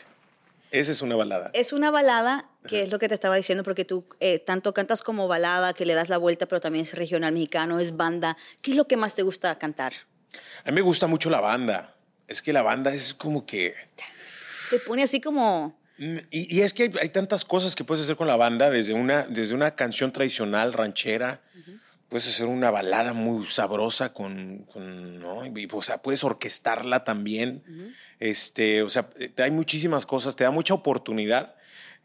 Esa 0.71 0.91
es 0.93 1.01
una 1.01 1.15
balada. 1.15 1.51
Es 1.53 1.73
una 1.73 1.91
balada, 1.91 2.49
que 2.67 2.83
es 2.83 2.89
lo 2.89 2.97
que 2.97 3.07
te 3.09 3.13
estaba 3.13 3.35
diciendo, 3.35 3.63
porque 3.63 3.83
tú 3.83 4.05
eh, 4.21 4.39
tanto 4.39 4.73
cantas 4.73 5.03
como 5.03 5.27
balada, 5.27 5.73
que 5.73 5.85
le 5.85 5.93
das 5.93 6.07
la 6.07 6.17
vuelta, 6.17 6.47
pero 6.47 6.61
también 6.61 6.85
es 6.85 6.93
regional 6.93 7.33
mexicano, 7.33 7.79
es 7.79 7.97
banda. 7.97 8.37
¿Qué 8.61 8.71
es 8.71 8.77
lo 8.77 8.87
que 8.87 8.95
más 8.95 9.13
te 9.13 9.23
gusta 9.23 9.57
cantar? 9.59 9.93
A 10.63 10.69
mí 10.71 10.75
me 10.75 10.81
gusta 10.81 11.07
mucho 11.07 11.29
la 11.29 11.41
banda. 11.41 11.95
Es 12.27 12.41
que 12.41 12.53
la 12.53 12.61
banda 12.61 12.93
es 12.93 13.13
como 13.13 13.45
que... 13.45 13.75
Te 14.69 14.79
pone 14.79 15.03
así 15.03 15.19
como... 15.19 15.77
Mm, 15.97 16.17
Y, 16.31 16.57
y 16.57 16.61
es 16.61 16.73
que 16.73 16.83
hay, 16.83 16.91
hay 17.01 17.09
tantas 17.09 17.43
cosas 17.43 17.75
que 17.75 17.83
puedes 17.83 18.05
hacer 18.05 18.15
con 18.15 18.27
la 18.27 18.37
banda, 18.37 18.69
desde 18.69 18.93
una, 18.93 19.23
desde 19.23 19.53
una 19.53 19.75
canción 19.75 20.13
tradicional, 20.13 20.71
ranchera, 20.71 21.41
puedes 22.07 22.27
hacer 22.27 22.45
una 22.45 22.71
balada 22.71 23.13
muy 23.13 23.45
sabrosa 23.45 24.13
con, 24.13 24.65
con, 24.71 25.19
¿no? 25.19 25.45
Y, 25.45 25.67
o 25.71 25.81
sea, 25.81 26.01
puedes 26.01 26.23
orquestarla 26.23 27.03
también. 27.03 27.63
Este, 28.21 28.81
o 28.83 28.89
sea, 28.89 29.09
hay 29.37 29.51
muchísimas 29.51 30.05
cosas, 30.05 30.35
te 30.37 30.45
da 30.45 30.51
mucha 30.51 30.73
oportunidad 30.73 31.55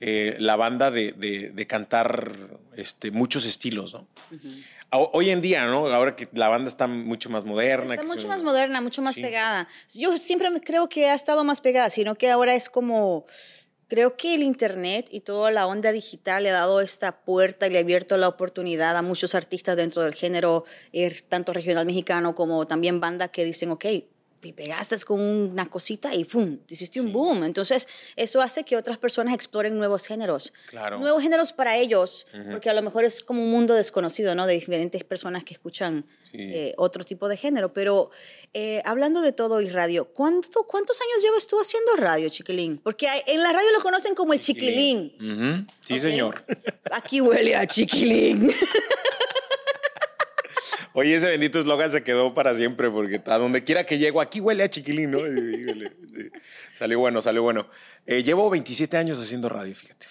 eh, 0.01 0.37
la 0.41 0.57
banda 0.57 0.91
de, 0.91 1.13
de- 1.13 1.51
de 1.51 1.67
cantar 1.67 2.59
este, 2.77 3.11
muchos 3.13 3.47
estilos, 3.47 3.95
¿no? 3.95 4.09
Ho- 4.91 5.11
Hoy 5.15 5.31
en 5.31 5.41
día, 5.41 5.67
¿no? 5.67 5.87
Ahora 5.89 6.15
que 6.17 6.29
la 6.33 6.49
banda 6.49 6.69
está 6.69 6.87
mucho 6.87 7.31
más 7.31 7.45
moderna. 7.45 7.95
Está 7.95 8.07
mucho 8.07 8.29
más 8.29 8.43
moderna, 8.43 8.81
mucho 8.81 9.01
más 9.03 9.15
Sí. 9.15 9.23
pegada. 9.23 9.69
Yo 9.95 10.19
siempre 10.19 10.49
creo 10.63 10.89
que 10.89 11.07
ha 11.09 11.15
estado 11.15 11.45
más 11.45 11.61
pegada, 11.61 11.89
sino 11.91 12.15
que 12.15 12.29
ahora 12.31 12.55
es 12.55 12.69
como... 12.69 13.25
Creo 13.89 14.17
que 14.17 14.35
el 14.35 14.43
Internet 14.43 15.07
y 15.13 15.21
toda 15.21 15.53
la 15.53 15.67
onda 15.69 15.93
digital 15.93 16.43
le 16.43 16.51
ha 16.51 16.55
dado 16.55 16.81
esta 16.81 17.21
puerta 17.21 17.67
y 17.69 17.71
le 17.71 17.79
ha 17.79 17.83
abierto 17.83 18.17
la 18.17 18.27
oportunidad 18.27 18.97
a 18.97 19.03
muchos 19.03 19.37
artistas 19.37 19.77
dentro 19.77 20.03
del 20.03 20.13
género, 20.15 20.65
eh, 20.93 21.15
tanto 21.29 21.53
regional 21.53 21.87
mexicano 21.87 22.35
como 22.35 22.67
también 22.67 22.99
banda 22.99 23.29
que 23.29 23.45
dicen, 23.45 23.71
ok, 23.71 23.85
te 24.47 24.53
pegaste 24.53 24.97
con 25.05 25.21
una 25.21 25.69
cosita 25.69 26.15
y 26.15 26.25
¡pum! 26.25 26.57
Te 26.67 26.75
hiciste 26.75 27.01
un 27.01 27.13
boom. 27.13 27.45
Entonces, 27.45 27.87
eso 28.17 28.41
hace 28.41 28.65
que 28.65 28.77
otras 28.77 28.99
personas 28.99 29.35
exploren 29.35 29.77
nuevos 29.77 30.07
géneros. 30.07 30.53
Claro. 30.69 30.99
Nuevos 30.99 31.23
géneros 31.23 31.53
para 31.53 31.77
ellos, 31.77 32.27
porque 32.51 32.71
a 32.71 32.75
lo 32.75 32.83
mejor 32.83 33.05
es 33.05 33.23
como 33.23 33.43
un 33.43 33.51
mundo 33.51 33.75
desconocido, 33.75 34.35
¿no? 34.35 34.47
De 34.47 34.55
diferentes 34.55 35.05
personas 35.05 35.45
que 35.45 35.55
escuchan 35.55 36.05
Sí. 36.31 36.39
eh, 36.41 36.75
otro 36.77 37.05
tipo 37.05 37.29
de 37.29 37.37
género. 37.37 37.73
Pero 37.73 38.11
eh, 38.53 38.83
hablando 38.85 39.21
de 39.23 39.33
todo 39.33 39.61
y 39.61 39.69
radio, 39.69 40.07
¿cuánto, 40.07 40.65
¿cuántos 40.65 41.01
años 41.01 41.23
llevas 41.23 41.47
tú 41.47 41.59
haciendo 41.61 41.95
radio, 41.97 42.29
chiquilín? 42.29 42.79
Porque 42.79 43.09
hay- 43.09 43.23
en 43.27 43.43
la 43.43 43.53
radio 43.53 43.71
lo 43.73 43.81
conocen 43.81 44.15
como 44.15 44.33
el 44.33 44.41
chiquilín. 44.41 45.13
Ujú. 45.21 45.73
Sí, 45.81 45.95
Ok. 45.95 46.01
señor. 46.01 46.45
Aquí 46.91 47.21
huele 47.21 47.55
a 47.55 47.67
chiquilín. 47.67 48.51
Oye, 50.99 51.15
ese 51.17 51.27
bendito 51.27 51.59
eslogan 51.59 51.93
se 51.93 52.03
quedó 52.03 52.33
para 52.33 52.55
siempre 52.55 52.91
porque 52.91 53.21
a 53.27 53.39
donde 53.39 53.63
quiera 53.65 53.85
que 53.85 53.99
llego, 53.99 54.21
aquí 54.21 54.41
huele 54.41 54.63
a 54.63 54.71
chiquilín, 54.71 55.11
¿no? 55.11 55.19
Salió 56.77 56.99
bueno, 56.99 57.21
salió 57.23 57.43
bueno. 57.43 57.69
Eh, 58.07 58.23
llevo 58.23 58.49
27 58.51 58.97
años 58.97 59.21
haciendo 59.21 59.49
radio, 59.49 59.75
fíjate. 59.75 60.07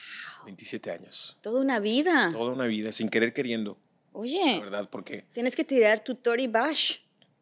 27 0.46 0.92
años. 0.92 1.38
Toda 1.42 1.60
una 1.62 1.80
vida. 1.80 2.30
Toda 2.32 2.54
una 2.54 2.66
vida, 2.68 2.92
sin 2.92 3.10
querer 3.10 3.34
queriendo, 3.34 3.78
la 4.14 4.20
Oye, 4.20 4.60
verdad, 4.60 4.88
porque... 4.90 5.26
tienes 5.34 5.56
que 5.56 5.64
tirar 5.64 6.02
tu 6.04 6.16
Tori 6.16 6.48
Bash. 6.48 6.98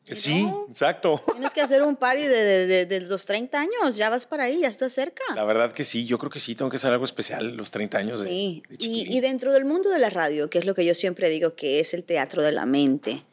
Sí, 0.06 0.46
exacto. 0.68 1.22
Tienes 1.32 1.54
que 1.54 1.62
hacer 1.62 1.82
un 1.82 1.96
party 1.96 2.24
de, 2.24 2.44
de- 2.44 2.68
de- 2.68 2.86
de 2.86 3.02
los 3.02 3.26
30 3.26 3.58
años. 3.60 3.96
Ya 3.96 4.10
vas 4.10 4.26
para 4.26 4.44
ahí, 4.46 4.60
ya 4.62 4.68
estás 4.68 4.92
cerca. 4.94 5.24
La 5.34 5.46
verdad 5.46 5.72
que 5.72 5.84
sí, 5.86 6.06
yo 6.06 6.18
creo 6.18 6.30
que 6.30 6.40
sí, 6.40 6.56
tengo 6.56 6.70
que 6.70 6.76
hacer 6.76 6.92
algo 6.92 7.06
especial 7.06 7.56
los 7.56 7.72
30 7.72 7.98
años 8.00 8.20
de, 8.22 8.28
Sí, 8.30 8.64
y, 8.80 9.18
y 9.18 9.22
dentro 9.22 9.54
del 9.54 9.64
mundo 9.64 9.90
de 9.90 10.00
la 10.00 10.10
radio, 10.10 10.50
que 10.50 10.60
es 10.60 10.66
lo 10.66 10.76
que 10.76 10.84
yo 10.84 10.94
siempre 10.94 11.30
digo, 11.30 11.56
que 11.56 11.80
es 11.80 11.94
el 11.94 12.04
teatro 12.04 12.44
de 12.44 12.52
la 12.52 12.66
mente, 12.66 13.24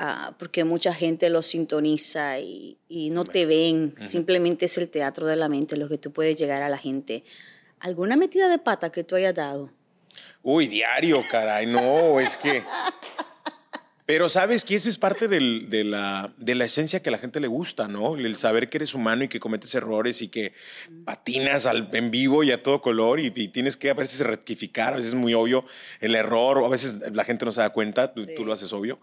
ah, 0.00 0.34
porque 0.38 0.64
mucha 0.64 0.92
gente 0.92 1.30
lo 1.30 1.42
sintoniza 1.42 2.40
y, 2.40 2.78
y 2.88 3.10
no 3.10 3.24
te 3.24 3.46
ven, 3.46 3.94
simplemente 3.98 4.66
es 4.66 4.76
el 4.78 4.88
teatro 4.88 5.26
de 5.26 5.36
la 5.36 5.48
mente 5.48 5.76
lo 5.76 5.88
que 5.88 5.98
tú 5.98 6.10
puedes 6.12 6.36
llegar 6.36 6.62
a 6.62 6.68
la 6.68 6.78
gente. 6.78 7.22
¿Alguna 7.78 8.16
metida 8.16 8.48
de 8.48 8.58
pata 8.58 8.90
que 8.90 9.04
tú 9.04 9.14
hayas 9.14 9.34
dado? 9.34 9.70
Uy, 10.42 10.66
diario, 10.66 11.22
caray, 11.30 11.66
no, 11.66 12.18
es 12.18 12.36
que... 12.36 12.64
Pero 14.12 14.28
sabes 14.28 14.64
que 14.64 14.74
eso 14.74 14.88
es 14.88 14.98
parte 14.98 15.28
del- 15.28 15.68
de, 15.70 15.84
la, 15.84 16.34
de 16.36 16.56
la 16.56 16.64
esencia 16.64 17.00
que 17.00 17.10
a 17.10 17.12
la 17.12 17.18
gente 17.18 17.38
le 17.38 17.46
gusta, 17.46 17.86
¿no? 17.86 18.16
El 18.16 18.34
saber 18.34 18.68
que 18.68 18.78
eres 18.78 18.92
humano 18.92 19.22
y 19.22 19.28
que 19.28 19.38
cometes 19.38 19.72
errores 19.76 20.20
y 20.20 20.26
que 20.26 20.52
patinas 21.04 21.64
al, 21.66 21.88
en 21.92 22.10
vivo 22.10 22.42
y 22.42 22.50
a 22.50 22.60
todo 22.60 22.82
color 22.82 23.20
y, 23.20 23.32
y 23.32 23.46
tienes 23.48 23.76
que 23.76 23.88
a 23.88 23.94
veces 23.94 24.18
rectificar, 24.26 24.94
a 24.94 24.96
veces 24.96 25.10
es 25.10 25.14
muy 25.14 25.32
obvio 25.34 25.64
el 26.00 26.16
error 26.16 26.58
o 26.58 26.66
a 26.66 26.68
veces 26.68 26.98
la 27.12 27.22
gente 27.24 27.44
no 27.44 27.52
se 27.52 27.60
da 27.60 27.70
cuenta, 27.70 28.12
tú, 28.12 28.24
Sí. 28.24 28.34
tú 28.34 28.44
lo 28.44 28.52
haces 28.52 28.72
obvio. 28.72 28.98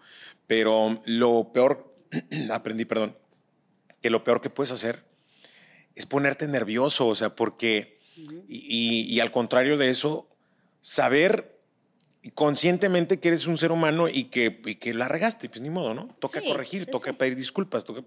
Pero 0.45 0.99
lo 1.05 1.53
peor, 1.53 1.95
aprendí, 2.51 2.83
perdón, 2.83 3.15
que 4.01 4.09
lo 4.09 4.25
peor 4.25 4.41
que 4.41 4.49
puedes 4.49 4.73
hacer 4.73 5.05
es 5.95 6.05
ponerte 6.05 6.49
nervioso, 6.49 7.07
o 7.07 7.15
sea, 7.15 7.33
porque, 7.33 7.97
y, 8.17 8.25
y- 8.49 9.03
y 9.15 9.19
al 9.21 9.31
contrario 9.31 9.77
de 9.77 9.89
eso, 9.89 10.27
saber 10.81 11.56
conscientemente 12.31 13.19
que 13.19 13.27
eres 13.29 13.47
un 13.47 13.57
ser 13.57 13.71
humano 13.71 14.07
y 14.09 14.25
que, 14.25 14.61
y 14.65 14.75
que 14.75 14.93
la 14.93 15.07
regaste, 15.07 15.49
pues 15.49 15.61
ni 15.61 15.69
modo, 15.69 15.93
¿no? 15.93 16.07
Toca 16.19 16.41
Sí, 16.41 16.47
corregir, 16.47 16.85
sí, 16.85 16.91
toca 16.91 17.11
sí. 17.11 17.17
pedir 17.17 17.35
disculpas, 17.35 17.83
toca... 17.83 18.03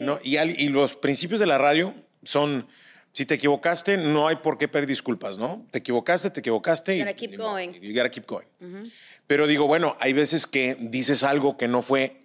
¿no? 0.00 0.18
Y, 0.22 0.36
al- 0.36 0.58
y 0.58 0.68
los 0.68 0.96
principios 0.96 1.40
de 1.40 1.46
la 1.46 1.58
radio 1.58 1.94
son, 2.22 2.66
si 3.12 3.26
te 3.26 3.34
equivocaste, 3.34 3.96
no 3.96 4.28
hay 4.28 4.36
por 4.36 4.56
qué 4.56 4.66
pedir 4.68 4.86
disculpas, 4.88 5.36
¿no? 5.36 5.66
Te 5.70 5.78
equivocaste, 5.80 6.30
te 6.30 6.40
equivocaste. 6.40 6.98
Gotta 6.98 7.10
y, 7.10 7.14
keep 7.14 7.36
modo, 7.38 7.50
going. 7.50 7.72
You 7.80 7.92
gotta 7.94 8.10
keep 8.10 8.26
going. 8.26 8.46
Pero 9.26 9.46
digo, 9.46 9.66
bueno, 9.66 9.96
hay 10.00 10.12
veces 10.12 10.46
que 10.46 10.76
dices 10.80 11.22
algo 11.22 11.56
que 11.56 11.68
no 11.68 11.82
fue, 11.82 12.20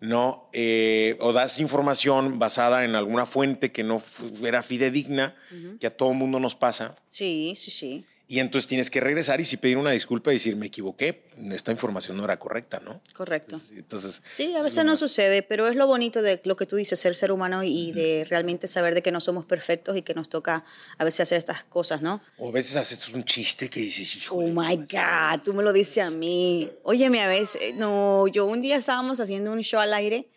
¿no? 0.00 0.48
Eh, 0.52 1.16
o 1.20 1.32
das 1.32 1.58
información 1.60 2.38
basada 2.38 2.84
en 2.84 2.94
alguna 2.94 3.26
fuente 3.26 3.70
que 3.70 3.84
no 3.84 4.02
era 4.42 4.62
fidedigna, 4.62 5.36
que 5.78 5.86
a 5.86 5.96
todo 5.96 6.14
mundo 6.14 6.40
nos 6.40 6.54
pasa. 6.54 6.94
Sí, 7.08 7.52
sí, 7.54 7.70
sí. 7.70 8.04
Y 8.30 8.38
entonces 8.38 8.68
tienes 8.68 8.90
que 8.90 9.00
regresar 9.00 9.40
y 9.40 9.44
sí 9.44 9.56
pedir 9.56 9.76
una 9.76 9.90
disculpa 9.90 10.30
y 10.30 10.34
decir, 10.34 10.54
me 10.54 10.66
equivoqué, 10.66 11.24
esta 11.50 11.72
información 11.72 12.16
no 12.16 12.22
era 12.22 12.38
correcta, 12.38 12.78
¿no? 12.78 13.02
Correcto. 13.12 13.56
Entonces, 13.56 13.76
entonces, 13.76 14.22
Sí, 14.30 14.54
a 14.54 14.62
veces 14.62 14.84
no 14.84 14.94
sucede, 14.94 15.42
pero 15.42 15.66
es 15.66 15.74
lo 15.74 15.88
bonito 15.88 16.22
de 16.22 16.40
lo 16.44 16.54
que 16.54 16.64
tú 16.64 16.76
dices, 16.76 17.00
ser 17.00 17.16
ser 17.16 17.32
humano 17.32 17.64
y 17.64 17.90
de 17.90 18.24
realmente 18.30 18.68
saber 18.68 18.94
de 18.94 19.02
que 19.02 19.10
no 19.10 19.20
somos 19.20 19.46
perfectos 19.46 19.96
y 19.96 20.02
que 20.02 20.14
nos 20.14 20.28
toca 20.28 20.64
a 20.96 21.04
veces 21.04 21.22
hacer 21.22 21.38
estas 21.38 21.64
cosas, 21.64 22.02
¿no? 22.02 22.22
O 22.38 22.50
a 22.50 22.52
veces 22.52 22.76
haces 22.76 23.08
un 23.08 23.24
chiste 23.24 23.68
que 23.68 23.80
dices, 23.80 24.14
hijo. 24.14 24.36
Oh 24.36 24.46
my 24.46 24.76
God, 24.76 25.40
tú 25.44 25.52
me 25.52 25.64
lo 25.64 25.72
dices 25.72 26.06
a 26.06 26.10
mí. 26.12 26.70
Óyeme, 26.84 27.22
a 27.22 27.26
veces, 27.26 27.74
no, 27.74 28.28
yo 28.28 28.46
un 28.46 28.60
día 28.60 28.76
estábamos 28.76 29.18
haciendo 29.18 29.50
un 29.50 29.62
show 29.62 29.80
al 29.80 29.92
aire 29.92 30.30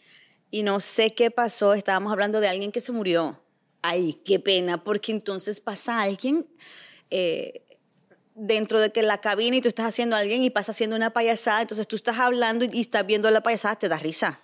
y 0.49 0.63
no 0.63 0.79
sé 0.79 1.13
qué 1.13 1.29
pasó, 1.29 1.75
estábamos 1.75 2.11
hablando 2.11 2.39
de 2.39 2.47
alguien 2.47 2.71
que 2.71 2.81
se 2.81 2.91
murió. 2.91 3.43
Ay, 3.83 4.15
qué 4.25 4.39
pena, 4.39 4.83
porque 4.83 5.11
entonces 5.11 5.61
pasa 5.61 6.01
alguien 6.01 6.47
eh, 7.15 7.62
dentro 8.35 8.81
de 8.81 8.91
que 8.91 9.03
la 9.03 9.19
cabina 9.19 9.57
y 9.57 9.61
tú 9.61 9.67
estás 9.67 9.85
haciendo 9.85 10.15
a 10.15 10.19
alguien 10.19 10.43
y 10.43 10.49
pasa 10.49 10.71
haciendo 10.71 10.95
una 10.95 11.11
payasada, 11.11 11.61
entonces 11.61 11.87
tú 11.87 11.95
estás 11.95 12.19
hablando 12.19 12.65
y, 12.65 12.69
y 12.73 12.81
estás 12.81 13.05
viendo 13.05 13.29
la 13.31 13.41
payasada, 13.41 13.75
te 13.75 13.89
da 13.89 13.97
risa. 13.97 14.41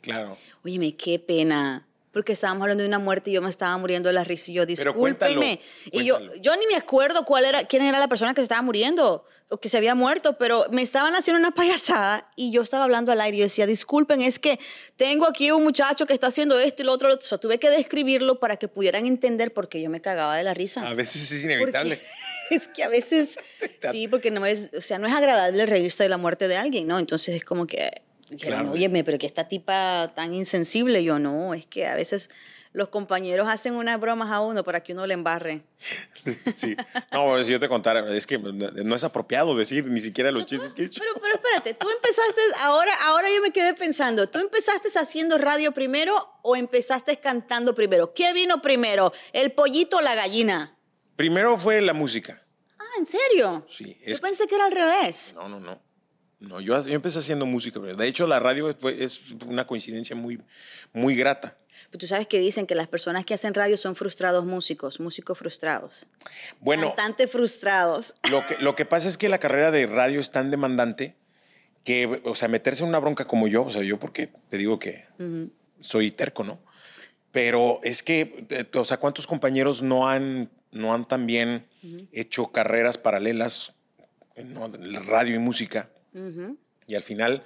Claro. 0.00 0.36
Óyeme, 0.64 0.96
qué 0.96 1.18
pena. 1.18 1.86
Porque 2.12 2.32
estábamos 2.32 2.62
hablando 2.62 2.82
de 2.82 2.88
una 2.88 2.98
muerte 2.98 3.30
y 3.30 3.34
yo 3.34 3.42
me 3.42 3.48
estaba 3.48 3.76
muriendo 3.78 4.08
de 4.08 4.12
la 4.12 4.24
risa 4.24 4.50
y 4.50 4.54
yo, 4.54 4.66
discúlpeme. 4.66 5.60
Y 5.90 6.04
yo, 6.04 6.18
yo 6.36 6.54
ni 6.56 6.66
me 6.66 6.76
acuerdo 6.76 7.24
cuál 7.24 7.46
era, 7.46 7.64
quién 7.64 7.82
era 7.82 7.98
la 7.98 8.08
persona 8.08 8.34
que 8.34 8.40
se 8.40 8.44
estaba 8.44 8.62
muriendo 8.62 9.24
o 9.48 9.58
que 9.58 9.68
se 9.68 9.76
había 9.76 9.94
muerto, 9.94 10.38
pero 10.38 10.66
me 10.70 10.82
estaban 10.82 11.14
haciendo 11.14 11.38
una 11.38 11.54
payasada 11.54 12.30
y 12.36 12.52
yo 12.52 12.62
estaba 12.62 12.84
hablando 12.84 13.12
al 13.12 13.20
aire 13.20 13.36
y 13.36 13.40
yo 13.40 13.44
decía, 13.44 13.66
disculpen, 13.66 14.22
es 14.22 14.38
que 14.38 14.58
tengo 14.96 15.26
aquí 15.26 15.50
un 15.50 15.62
muchacho 15.62 16.06
que 16.06 16.14
está 16.14 16.28
haciendo 16.28 16.58
esto 16.58 16.82
y 16.82 16.86
lo 16.86 16.92
otro, 16.92 17.08
lo 17.08 17.14
otro. 17.14 17.26
O 17.26 17.28
sea, 17.28 17.38
tuve 17.38 17.58
que 17.58 17.70
describirlo 17.70 18.40
para 18.40 18.56
que 18.56 18.68
pudieran 18.68 19.06
entender 19.06 19.52
por 19.52 19.68
qué 19.68 19.80
yo 19.80 19.90
me 19.90 20.00
cagaba 20.00 20.36
de 20.36 20.44
la 20.44 20.54
risa. 20.54 20.88
A 20.88 20.94
veces 20.94 21.30
es 21.30 21.42
Porque 21.42 21.54
inevitable. 21.54 21.98
es 22.50 22.68
que 22.68 22.82
a 22.82 22.88
veces, 22.88 23.38
sí, 23.90 24.08
porque 24.08 24.30
no 24.30 24.44
es, 24.46 24.70
o 24.76 24.80
sea, 24.80 24.98
no 24.98 25.06
es 25.06 25.12
agradable 25.12 25.66
reírse 25.66 26.02
de 26.02 26.08
la 26.08 26.18
muerte 26.18 26.48
de 26.48 26.56
alguien, 26.56 26.86
¿no? 26.86 26.98
Entonces 26.98 27.34
es 27.34 27.44
como 27.44 27.66
que, 27.66 28.02
dijeron, 28.32 28.60
Claro. 28.60 28.72
óyeme, 28.72 29.04
pero 29.04 29.18
que 29.18 29.26
esta 29.26 29.46
tipa 29.48 30.12
tan 30.16 30.34
insensible, 30.34 31.04
yo 31.04 31.18
no, 31.18 31.54
es 31.54 31.66
que 31.66 31.86
a 31.86 31.94
veces 31.94 32.30
los 32.74 32.88
compañeros 32.88 33.48
hacen 33.48 33.74
unas 33.74 34.00
bromas 34.00 34.30
a 34.30 34.40
uno 34.40 34.64
para 34.64 34.80
que 34.82 34.94
uno 34.94 35.06
le 35.06 35.14
embarre. 35.14 35.62
Sí. 36.54 36.76
No, 37.12 37.42
si 37.42 37.50
yo 37.52 37.58
te 37.60 37.68
contara, 37.68 38.08
es 38.16 38.26
que 38.26 38.38
no 38.38 38.94
es 38.96 39.04
apropiado 39.04 39.56
decir 39.56 39.84
ni 39.86 40.00
siquiera 40.00 40.30
los 40.30 40.46
chistes 40.46 40.72
que 40.72 40.82
he 40.82 40.84
hecho. 40.86 41.00
Pero, 41.00 41.14
pero 41.20 41.34
espérate, 41.34 41.74
tú 41.74 41.88
empezaste, 41.90 42.40
ahora, 42.60 42.92
ahora 43.04 43.28
yo 43.34 43.42
me 43.42 43.50
quedé 43.50 43.74
pensando, 43.74 44.28
¿tú 44.28 44.38
empezaste 44.38 44.88
haciendo 44.98 45.36
radio 45.38 45.72
primero 45.72 46.14
o 46.42 46.54
empezaste 46.56 47.18
cantando 47.18 47.74
primero? 47.74 48.14
¿Qué 48.14 48.32
vino 48.32 48.62
primero, 48.62 49.12
el 49.32 49.52
pollito 49.52 49.96
o 49.98 50.00
la 50.00 50.14
gallina? 50.14 50.76
Primero 51.16 51.56
fue 51.56 51.80
la 51.82 51.92
música. 51.92 52.40
Ah, 52.78 52.84
¿en 52.98 53.06
serio? 53.06 53.66
Sí, 53.68 53.96
Yo 54.06 54.14
es- 54.14 54.20
pensé 54.20 54.46
que 54.46 54.54
era 54.54 54.66
al 54.66 54.72
revés. 54.72 55.32
No, 55.34 55.48
no, 55.48 55.58
no. 55.60 55.82
No, 56.42 56.60
yo, 56.60 56.84
yo 56.84 56.92
empecé 56.94 57.20
haciendo 57.20 57.46
música. 57.46 57.80
pero 57.80 57.94
De 57.96 58.06
hecho, 58.06 58.26
la 58.26 58.40
radio 58.40 58.74
fue- 58.78 59.02
es 59.02 59.20
una 59.46 59.66
coincidencia 59.66 60.16
muy, 60.16 60.40
muy 60.92 61.14
grata. 61.14 61.56
Pero 61.90 62.00
tú 62.00 62.06
sabes 62.06 62.26
que 62.26 62.38
dicen 62.40 62.66
que 62.66 62.74
las 62.74 62.88
personas 62.88 63.24
que 63.24 63.34
hacen 63.34 63.54
radio 63.54 63.76
son 63.76 63.94
frustrados 63.96 64.44
músicos, 64.44 64.98
músicos 65.00 65.38
frustrados. 65.38 66.06
Bueno, 66.60 66.88
Cantantes 66.94 67.30
frustrados. 67.30 68.14
lo 68.30 68.44
que, 68.46 68.56
lo 68.62 68.74
que 68.74 68.84
pasa 68.84 69.08
es 69.08 69.16
que 69.18 69.28
la 69.28 69.38
carrera 69.38 69.70
de 69.70 69.86
radio 69.86 70.20
es 70.20 70.30
tan 70.30 70.50
demandante 70.50 71.16
que, 71.84 72.20
o 72.24 72.34
sea, 72.34 72.48
meterse 72.48 72.82
en 72.82 72.88
una 72.88 72.98
bronca 72.98 73.26
como 73.26 73.46
yo, 73.48 73.64
o 73.64 73.70
sea, 73.70 73.82
yo 73.82 73.98
porque 73.98 74.28
te 74.48 74.58
digo 74.58 74.78
que 74.78 75.06
soy 75.80 76.10
terco, 76.10 76.44
¿no? 76.44 76.60
Pero 77.32 77.78
es 77.82 78.02
que, 78.02 78.46
eh, 78.50 78.66
o 78.74 78.84
sea, 78.84 78.98
¿cuántos 78.98 79.26
compañeros 79.26 79.80
no 79.82 80.08
han, 80.08 80.50
no 80.70 80.92
han 80.92 81.06
también 81.08 81.66
hecho 82.12 82.52
carreras 82.52 82.98
paralelas 82.98 83.72
en 84.36 84.54
de 84.92 85.00
radio 85.00 85.34
y 85.34 85.38
música? 85.38 85.88
Y 86.86 86.94
al 86.94 87.02
final, 87.02 87.42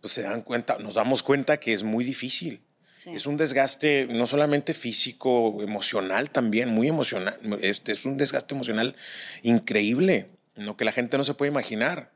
pues 0.00 0.12
se 0.12 0.22
dan 0.22 0.42
cuenta, 0.42 0.78
nos 0.78 0.94
damos 0.94 1.22
cuenta 1.22 1.58
que 1.58 1.72
es 1.72 1.82
muy 1.82 2.04
difícil. 2.04 2.60
Sí. 2.96 3.10
Es 3.10 3.26
un 3.26 3.36
desgaste 3.36 4.06
no 4.10 4.26
solamente 4.26 4.72
físico, 4.74 5.58
emocional 5.62 6.30
también, 6.30 6.68
muy 6.70 6.88
emocional. 6.88 7.38
Este 7.60 7.92
es 7.92 8.04
un 8.04 8.16
desgaste 8.16 8.54
emocional 8.54 8.96
increíble, 9.42 10.28
lo 10.54 10.76
que 10.76 10.84
la 10.84 10.92
gente 10.92 11.16
no 11.18 11.24
se 11.24 11.34
puede 11.34 11.50
imaginar. 11.50 12.12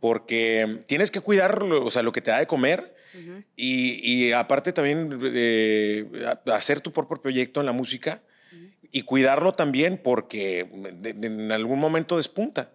Porque 0.00 0.80
tienes 0.86 1.10
que 1.10 1.20
cuidar, 1.20 1.62
o 1.62 1.90
sea, 1.90 2.02
lo 2.02 2.12
que 2.12 2.20
te 2.20 2.30
da 2.30 2.40
de 2.40 2.46
comer 2.46 2.94
y, 3.56 4.00
y 4.26 4.32
aparte 4.32 4.72
también 4.72 5.20
eh, 5.22 6.06
hacer 6.46 6.80
tu 6.80 6.92
propio 6.92 7.20
proyecto 7.20 7.60
en 7.60 7.66
la 7.66 7.72
música 7.72 8.22
y 8.90 9.02
cuidarlo 9.02 9.52
también 9.52 9.98
porque 10.02 10.68
de- 11.00 11.12
de- 11.12 11.26
en 11.28 11.52
algún 11.52 11.78
momento 11.78 12.16
despunta. 12.16 12.72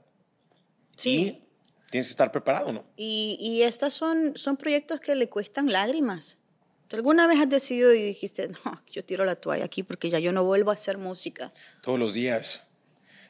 Sí. 0.96 1.44
Tienes 1.89 2.08
que 2.08 2.12
estar 2.12 2.32
preparado, 2.32 2.72
¿no? 2.72 2.84
Y, 2.96 3.38
y 3.39 3.63
estos 3.63 3.94
son, 3.94 4.36
son 4.36 4.58
proyectos 4.58 5.00
que 5.00 5.15
le 5.15 5.29
cuestan 5.29 5.72
lágrimas. 5.72 6.38
¿Tú 6.88 6.96
alguna 6.96 7.27
vez 7.27 7.39
has 7.39 7.50
decidido 7.50 7.94
y 7.94 8.01
dijiste, 8.01 8.50
no, 8.65 8.82
yo 8.91 9.03
tiro 9.03 9.25
la 9.25 9.36
toalla 9.36 9.65
aquí 9.65 9.84
porque 9.84 10.10
ya 10.10 10.20
yo 10.20 10.32
no 10.32 10.44
vuelvo 10.44 10.72
a 10.72 10.74
hacer 10.74 10.98
música? 10.98 11.51
Todos 11.82 12.00
los 12.00 12.13
días. 12.13 12.63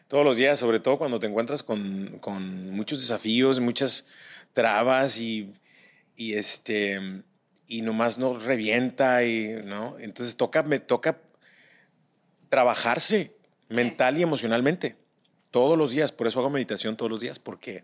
Todos 0.08 0.24
los 0.24 0.38
días, 0.38 0.58
sobre 0.58 0.80
todo 0.80 0.98
cuando 0.98 1.20
te 1.20 1.28
encuentras 1.28 1.64
con, 1.64 2.20
con 2.20 2.72
muchos 2.72 3.00
desafíos, 3.02 3.60
muchas 3.60 4.06
trabas 4.54 5.18
y, 5.18 5.54
y 6.16 6.34
este 6.34 7.24
y 7.68 7.82
nomás 7.82 8.18
no 8.18 8.40
revienta 8.40 9.24
y 9.26 9.62
no. 9.64 9.98
Entonces 10.00 10.38
toca, 10.38 10.64
me 10.64 10.80
toca 10.80 11.20
trabajarse 12.50 13.36
mental 13.70 14.18
y 14.18 14.24
emocionalmente 14.24 14.96
todos 15.52 15.78
los 15.78 15.92
días. 15.92 16.12
Por 16.12 16.28
eso 16.28 16.40
hago 16.40 16.50
meditación 16.50 16.96
todos 16.96 17.12
los 17.12 17.20
días, 17.20 17.40
porque, 17.40 17.84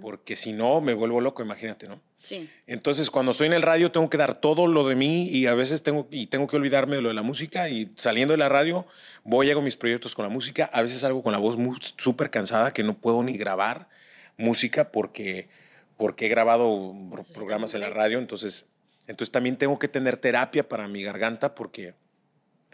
porque 0.00 0.36
si 0.36 0.52
no 0.52 0.80
me 0.80 0.94
vuelvo 0.94 1.20
loco, 1.20 1.42
imagínate, 1.42 1.88
¿no? 1.88 2.00
Sí. 2.20 2.48
Entonces, 2.68 3.10
cuando 3.10 3.32
estoy 3.32 3.48
en 3.48 3.52
el 3.52 3.62
radio, 3.62 3.90
tengo 3.90 4.08
que 4.08 4.16
dar 4.16 4.34
todo 4.34 4.66
lo 4.68 4.86
de 4.86 4.94
mí 4.94 5.28
y 5.28 5.46
a 5.46 5.54
veces 5.54 5.82
tengo, 5.82 6.06
y 6.10 6.26
tengo 6.26 6.46
que 6.46 6.54
olvidarme 6.56 6.96
de 6.96 7.02
lo 7.02 7.08
de 7.08 7.14
la 7.14 7.22
música. 7.22 7.68
Y 7.68 7.90
saliendo 7.96 8.32
de 8.32 8.38
la 8.38 8.48
radio, 8.48 8.86
voy 9.24 9.50
hago 9.50 9.60
mis 9.60 9.76
proyectos 9.76 10.14
con 10.14 10.22
la 10.24 10.28
música. 10.28 10.70
A 10.72 10.82
veces 10.82 11.00
salgo 11.00 11.22
con 11.22 11.32
la 11.32 11.38
voz 11.38 11.56
súper 11.96 12.30
cansada 12.30 12.72
que 12.72 12.84
no 12.84 12.94
puedo 12.96 13.22
ni 13.24 13.36
grabar 13.36 13.88
música 14.36 14.92
porque, 14.92 15.48
porque 15.96 16.26
he 16.26 16.28
grabado 16.28 16.94
pro- 17.10 17.24
programas 17.34 17.74
en 17.74 17.80
la 17.80 17.90
radio. 17.90 18.18
Entonces, 18.18 18.66
entonces, 19.08 19.32
también 19.32 19.56
tengo 19.56 19.80
que 19.80 19.88
tener 19.88 20.16
terapia 20.16 20.68
para 20.68 20.86
mi 20.86 21.02
garganta 21.02 21.56
porque 21.56 21.94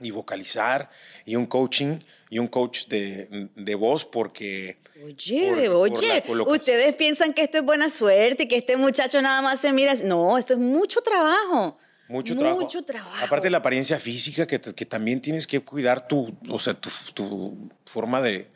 y 0.01 0.11
vocalizar 0.11 0.91
y 1.25 1.37
un 1.37 1.47
coaching 1.47 1.99
y 2.31 2.39
un 2.39 2.49
coach 2.49 2.87
de, 2.87 3.49
de 3.55 3.75
voz 3.75 4.05
porque 4.05 4.79
Oye, 5.01 5.69
Por- 5.71 5.77
oye, 5.93 6.23
ustedes 6.47 6.95
piensan 6.97 7.33
que 7.33 7.43
esto 7.43 7.59
es 7.59 7.65
buena 7.65 7.89
suerte 7.89 8.45
y 8.45 8.49
que 8.49 8.57
este 8.57 8.77
muchacho 8.77 9.23
nada 9.23 9.41
más 9.43 9.61
se 9.61 9.73
mira. 9.73 9.95
No, 10.05 10.37
esto 10.39 10.55
es 10.55 10.59
mucho 10.59 11.01
trabajo. 11.03 11.79
Mucho 12.09 12.37
trabajo. 12.37 12.61
Mucho 12.63 12.83
trabajo. 12.83 13.25
Aparte 13.25 13.47
de 13.47 13.51
la 13.51 13.59
apariencia 13.59 13.99
física, 14.01 14.47
que, 14.47 14.61
que 14.61 14.87
también 14.87 15.21
tienes 15.21 15.47
que 15.47 15.61
cuidar 15.61 16.09
tu, 16.09 16.37
o 16.49 16.59
sea, 16.59 16.75
tu, 16.75 16.91
tu 17.15 17.69
forma 17.85 18.21
de, 18.23 18.49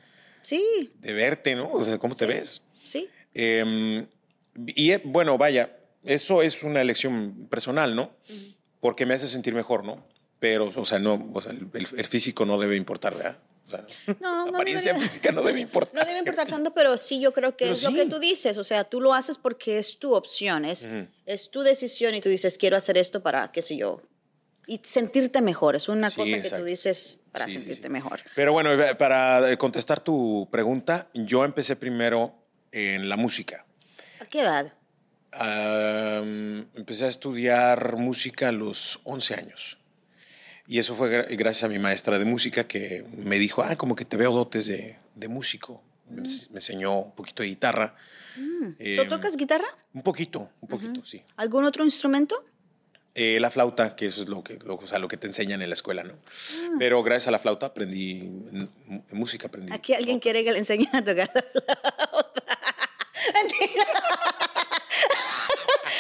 Sí, 0.43 0.91
de 0.99 1.13
verte, 1.13 1.55
¿no? 1.55 1.71
O 1.71 1.85
sea, 1.85 1.99
cómo 1.99 2.15
te 2.17 2.27
ves. 2.27 2.63
sí. 2.85 3.09
Eh, 3.35 4.05
y 4.67 4.95
bueno, 5.05 5.39
vaya, 5.39 5.77
eso 6.05 6.43
es 6.43 6.63
una 6.63 6.81
elección 6.83 7.47
personal, 7.49 7.95
¿no? 7.97 8.13
Porque 8.81 9.07
me 9.07 9.15
hace 9.15 9.29
sentir 9.29 9.55
mejor, 9.55 9.85
¿no? 9.85 10.05
Pero, 10.43 10.73
o 10.75 10.85
sea, 10.85 10.99
no, 10.99 11.31
o 11.33 11.41
sea, 11.41 11.53
el, 11.53 11.69
el 11.73 12.05
físico 12.07 12.45
no 12.45 12.59
debe 12.59 12.75
importar, 12.77 13.15
¿verdad? 13.15 13.39
O 13.65 13.71
sea, 13.71 13.87
No, 14.21 14.45
la 14.47 14.51
no 14.51 14.57
apariencia 14.59 14.91
debería. 14.93 15.09
física 15.09 15.31
no 15.31 15.41
debe 15.43 15.61
importar. 15.61 15.95
No 16.01 16.05
debe 16.05 16.19
importar 16.19 16.49
tanto, 16.49 16.75
pero 16.75 16.99
sí 16.99 17.21
yo 17.21 17.33
creo 17.33 17.53
que 17.57 17.67
Pero 17.67 17.75
es 17.75 17.83
lo 17.85 17.91
sí. 17.91 17.95
que 17.97 18.07
tú 18.07 18.19
dices. 18.19 18.59
O 18.59 18.65
sea, 18.65 18.83
tú 18.83 19.01
lo 19.01 19.15
haces 19.15 19.39
porque 19.39 19.79
es 19.79 20.01
tu 20.01 20.15
opción, 20.15 20.65
es, 20.65 20.89
es 21.27 21.49
tu 21.53 21.63
decisión 21.63 22.17
y 22.17 22.21
tú 22.21 22.29
dices, 22.29 22.59
quiero 22.59 22.77
hacer 22.77 22.99
esto 22.99 23.23
para, 23.23 23.53
qué 23.53 23.63
sé 23.63 23.77
yo, 23.77 24.03
y 24.67 24.81
sentirte 24.83 25.41
mejor. 25.43 25.77
Es 25.77 25.89
una 25.89 26.11
Sí, 26.11 26.17
cosa 26.17 26.31
que 26.33 26.37
exacto. 26.39 26.59
tú 26.59 26.65
dices 26.65 27.21
para 27.31 27.47
Sí, 27.47 27.55
sentirte 27.55 27.89
mejor. 27.89 28.21
Pero 28.35 28.53
bueno, 28.53 28.73
eh, 28.73 28.97
para 28.97 29.57
contestar 29.59 30.01
tu 30.01 30.49
pregunta, 30.51 31.09
yo 31.15 31.45
empecé 31.45 31.77
primero 31.77 32.35
en 32.73 33.09
la 33.09 33.17
música. 33.17 33.65
¿A 34.21 34.27
qué 34.27 34.41
edad? 34.41 34.73
Am, 35.31 36.67
empecé 36.75 37.05
a 37.05 37.09
estudiar 37.09 37.97
música 37.97 38.49
a 38.49 38.53
los 38.53 38.99
11 39.05 39.35
años. 39.35 39.79
Y 40.73 40.79
eso 40.79 40.95
fue 40.95 41.11
gra- 41.11 41.37
gracias 41.37 41.65
a 41.65 41.69
mi 41.69 41.79
maestra 41.79 42.19
de 42.19 42.25
música 42.25 42.65
que 42.67 43.05
me 43.19 43.39
dijo, 43.39 43.63
ah, 43.63 43.77
como 43.77 43.95
que 43.95 44.07
te 44.07 44.17
veo 44.17 44.33
dotes 44.33 44.65
de, 44.65 44.97
de 45.15 45.29
músico. 45.29 45.83
Me, 46.09 46.23
ens- 46.23 46.49
me 46.49 46.57
enseñó 46.57 46.99
un 46.99 47.13
poquito 47.13 47.43
de 47.43 47.51
guitarra. 47.51 47.95
Eh, 48.79 48.97
¿Solo 48.97 49.11
tocas 49.11 49.37
guitarra? 49.37 49.67
Un 49.93 50.03
poquito, 50.03 50.49
un 50.63 50.69
poquito, 50.69 51.05
sí. 51.05 51.23
¿Algún 51.37 51.67
otro 51.67 51.85
instrumento? 51.85 52.43
Eh, 53.15 53.39
la 53.39 53.51
flauta, 53.51 53.95
que 53.95 54.07
eso 54.07 54.23
es 54.23 54.29
lo 54.31 54.43
que, 54.43 54.59
lo, 54.65 54.77
o 54.77 54.87
sea, 54.87 54.99
lo 54.99 55.09
que 55.09 55.19
te 55.19 55.27
enseñan 55.27 55.61
en 55.61 55.69
la 55.69 55.75
escuela, 55.75 56.05
¿no? 56.05 56.15
Ah. 56.15 56.77
Pero 56.79 57.03
gracias 57.03 57.29
a 57.29 57.33
la 57.33 57.39
flauta 57.39 57.67
aprendí 57.67 58.31
música, 59.13 59.49
aprendí. 59.49 59.75
Aquí 59.75 59.93
alguien 59.93 60.21
quiere 60.21 60.43
que 60.43 60.53
le 60.53 60.59
enseñe 60.59 60.89
a 60.95 61.05
tocar 61.05 61.31
la 61.35 61.43
flauta. 62.09 62.59
Mentira. 63.35 63.85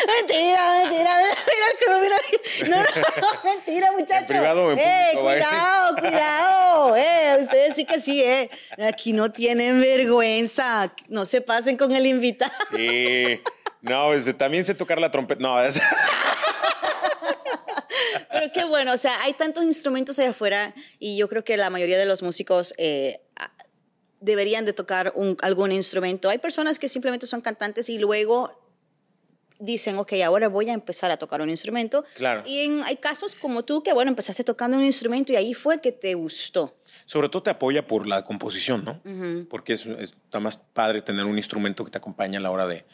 Mentira, 0.07 0.79
mentira. 0.81 1.19
Mira, 1.19 1.99
mira 2.01 2.17
el. 2.63 2.71
No, 2.71 2.77
no, 2.77 3.45
mentira, 3.45 3.93
muchacho. 3.93 4.21
En 4.21 4.27
privado 4.27 4.73
eh, 4.73 5.11
cuidado, 5.15 5.97
cuidado. 5.97 6.97
Eh, 6.97 7.39
ustedes 7.43 7.75
sí 7.77 7.85
que 7.85 8.01
sí, 8.01 8.23
eh. 8.23 8.51
Aquí 8.89 9.13
no 9.13 9.31
tienen 9.31 9.81
vergüenza. 9.81 10.93
No 11.09 11.25
se 11.27 11.41
pasen 11.41 11.77
con 11.77 11.93
el 11.93 12.07
invitado. 12.07 12.53
Sí. 12.75 13.41
No, 13.81 14.13
este, 14.15 14.33
también 14.35 14.65
sé 14.65 14.75
tocar 14.75 15.01
la 15.01 15.11
trompeta. 15.11 15.41
No, 15.43 15.61
es- 15.63 15.81
Pero 18.31 18.47
qué 18.53 18.65
bueno, 18.65 18.93
o 18.93 18.97
sea, 18.97 19.21
hay 19.23 19.35
tantos 19.35 19.63
instrumentos 19.65 20.19
allá 20.19 20.31
afuera 20.31 20.75
y 20.99 21.17
yo 21.17 21.29
creo 21.29 21.45
que 21.45 21.57
la 21.57 21.69
mayoría 21.71 21.99
de 21.99 22.07
los 22.07 22.23
músicos 22.23 22.73
eh, 22.79 23.21
deberían 24.21 24.65
de 24.65 24.73
tocar 24.73 25.13
un- 25.15 25.37
algún 25.43 25.71
instrumento. 25.73 26.29
Hay 26.31 26.39
personas 26.39 26.79
que 26.79 26.89
simplemente 26.89 27.27
son 27.27 27.41
cantantes 27.43 27.89
y 27.91 27.99
luego 27.99 28.59
dicen, 29.65 29.97
ok, 29.97 30.13
ahora 30.25 30.49
voy 30.49 30.69
a 30.71 30.73
empezar 30.73 31.11
a 31.11 31.17
tocar 31.17 31.41
un 31.41 31.49
instrumento. 31.51 32.05
Claro. 32.17 32.43
Y 32.47 32.61
en- 32.67 32.83
hay 32.85 32.97
casos 32.97 33.35
como 33.35 33.65
tú 33.65 33.83
que, 33.83 33.93
bueno, 33.93 34.11
empezaste 34.11 34.45
tocando 34.45 34.77
un 34.77 34.85
instrumento 34.85 35.33
y 35.33 35.37
ahí 35.37 35.55
fue 35.55 35.81
que 35.81 35.93
te 35.93 36.15
gustó. 36.15 36.77
Sobre 37.07 37.29
todo 37.29 37.43
te 37.43 37.51
apoya 37.51 37.87
por 37.87 38.07
la 38.07 38.25
composición, 38.25 38.85
¿no? 38.85 39.01
Porque 39.49 39.73
es, 39.75 39.87
es- 39.87 40.11
está 40.25 40.41
más 40.41 40.57
padre 40.57 41.03
tener 41.03 41.25
un 41.25 41.37
instrumento 41.39 41.85
que 41.85 41.91
te 41.91 41.99
acompaña 41.99 42.39
a 42.39 42.43
la 42.43 42.51
hora 42.51 42.67
de, 42.67 42.85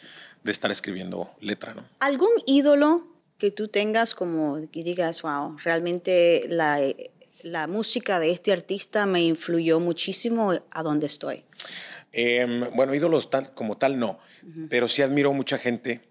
de 0.42 0.52
estar 0.52 0.70
escribiendo 0.70 1.31
letra, 1.40 1.74
¿no? 1.74 1.85
¿Algún 2.00 2.31
ídolo 2.46 3.07
que 3.38 3.50
tú 3.50 3.68
tengas 3.68 4.14
como 4.14 4.59
que 4.70 4.83
digas, 4.83 5.22
wow, 5.22 5.57
realmente 5.62 6.44
la, 6.48 6.81
la 7.42 7.66
música 7.66 8.18
de 8.18 8.31
este 8.33 8.52
artista 8.52 9.07
me 9.07 9.20
influyó 9.22 9.78
muchísimo 9.81 10.52
a 10.70 10.83
donde 10.83 11.07
estoy? 11.07 11.44
Em, 12.12 12.68
bueno, 12.74 12.94
ídolos 12.94 13.31
tal, 13.31 13.52
como 13.54 13.76
tal 13.76 13.98
no, 13.98 14.18
pero 14.70 14.88
sí 14.88 15.02
admiro 15.02 15.33
mucha 15.35 15.59
gente 15.59 16.07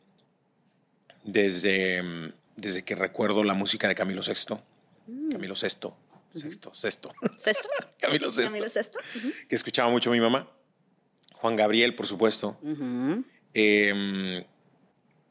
desde, 1.27 2.33
desde 2.55 2.83
que 2.83 2.95
recuerdo 2.95 3.43
la 3.43 3.53
música 3.53 3.87
de 3.87 3.93
Camilo 3.93 4.23
Sexto. 4.23 4.63
Camilo 5.29 5.55
Sexto. 5.55 5.95
Sexto, 6.33 6.73
Sexto. 6.73 7.13
¿Sesto? 7.37 7.69
Camilo 7.99 8.29
Sí, 8.31 8.37
Sesto. 8.37 8.51
Camilo 8.51 8.69
Sesto. 8.69 8.99
Ujú. 9.17 9.31
que 9.47 9.55
escuchaba 9.55 9.89
mucho 9.89 10.09
mi 10.11 10.19
mamá. 10.19 10.51
Juan 11.33 11.55
Gabriel, 11.55 11.93
por 11.95 12.07
supuesto. 12.07 12.59
Em, 13.53 14.43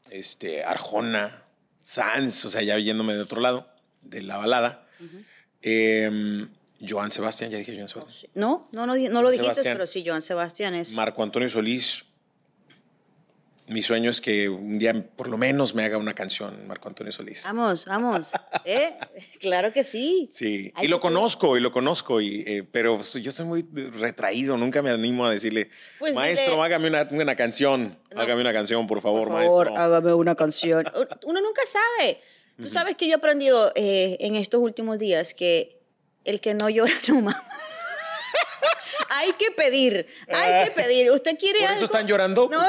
este, 0.09 0.63
Arjona, 0.63 1.43
Sanz, 1.83 2.45
o 2.45 2.49
sea, 2.49 2.61
ya 2.61 2.77
yéndome 2.77 3.13
de 3.13 3.21
otro 3.21 3.41
lado, 3.41 3.69
de 4.03 4.21
la 4.21 4.37
balada. 4.37 4.87
Em, 5.61 6.49
Joan 6.87 7.11
Sebastián, 7.11 7.51
ya 7.51 7.57
dije 7.57 7.75
Joan 7.75 7.89
Sebastián. 7.89 8.31
No, 8.35 8.69
no, 8.71 8.85
no, 8.85 8.93
no 8.95 9.21
lo 9.21 9.29
dijiste, 9.31 9.53
Sebastián. 9.55 9.75
pero 9.77 9.87
sí, 9.87 10.03
Joan 10.05 10.21
Sebastián 10.21 10.75
es. 10.75 10.91
Marco 10.93 11.23
Antonio 11.23 11.49
Solís. 11.49 12.03
Mi 13.67 13.81
sueño 13.81 14.09
es 14.09 14.21
que 14.21 14.47
un 14.49 14.79
día 14.79 14.93
por 15.15 15.27
lo 15.27 15.37
menos 15.37 15.75
me 15.75 15.83
haga 15.83 15.97
una 15.97 16.13
canción 16.13 16.65
Marco 16.67 16.87
Antonio 16.87 17.11
Solís. 17.11 17.43
Vamos, 17.45 17.85
vamos. 17.85 18.31
¿Eh? 18.65 18.93
Claro 19.39 19.73
que 19.73 19.83
sí. 19.83 20.27
Sí, 20.29 20.71
Hay 20.75 20.85
y 20.85 20.87
lo 20.87 20.97
que- 20.97 21.01
conozco, 21.01 21.57
y 21.57 21.59
lo 21.59 21.71
conozco, 21.71 22.21
y, 22.21 22.43
eh, 22.47 22.63
pero 22.71 23.01
yo 23.01 23.31
soy 23.31 23.45
muy 23.45 23.65
retraído, 23.99 24.55
nunca 24.57 24.81
me 24.81 24.89
animo 24.89 25.25
a 25.25 25.31
decirle, 25.31 25.69
Pues 25.99 26.15
maestro, 26.15 26.53
dile- 26.55 26.63
hágame 26.65 26.87
una, 26.87 27.07
una 27.11 27.35
canción, 27.35 27.99
No. 28.15 28.21
hágame 28.21 28.41
una 28.41 28.53
canción, 28.53 28.87
por 28.87 29.01
favor, 29.01 29.27
Por 29.27 29.37
favor, 29.41 29.65
maestro. 29.71 29.83
hágame 29.83 30.13
una 30.13 30.35
canción. 30.35 30.85
Uno 31.25 31.41
nunca 31.41 31.61
sabe. 31.71 32.19
Tú 32.61 32.69
sabes 32.71 32.95
que 32.95 33.05
yo 33.05 33.11
he 33.11 33.15
aprendido 33.15 33.71
eh, 33.75 34.17
en 34.19 34.35
estos 34.35 34.59
últimos 34.61 34.97
días 34.97 35.33
que 35.35 35.79
el 36.25 36.41
que 36.41 36.53
no 36.55 36.69
llora 36.69 36.91
no 37.09 37.15
mama. 37.21 37.47
Hay 39.09 39.33
que 39.33 39.51
pedir, 39.51 40.07
hay 40.27 40.65
que 40.65 40.71
pedir. 40.71 41.11
¿Usted 41.11 41.37
quiere 41.37 41.59
¿Por 41.59 41.67
algo? 41.67 41.77
eso 41.77 41.85
están 41.85 42.07
llorando? 42.07 42.49
No. 42.51 42.59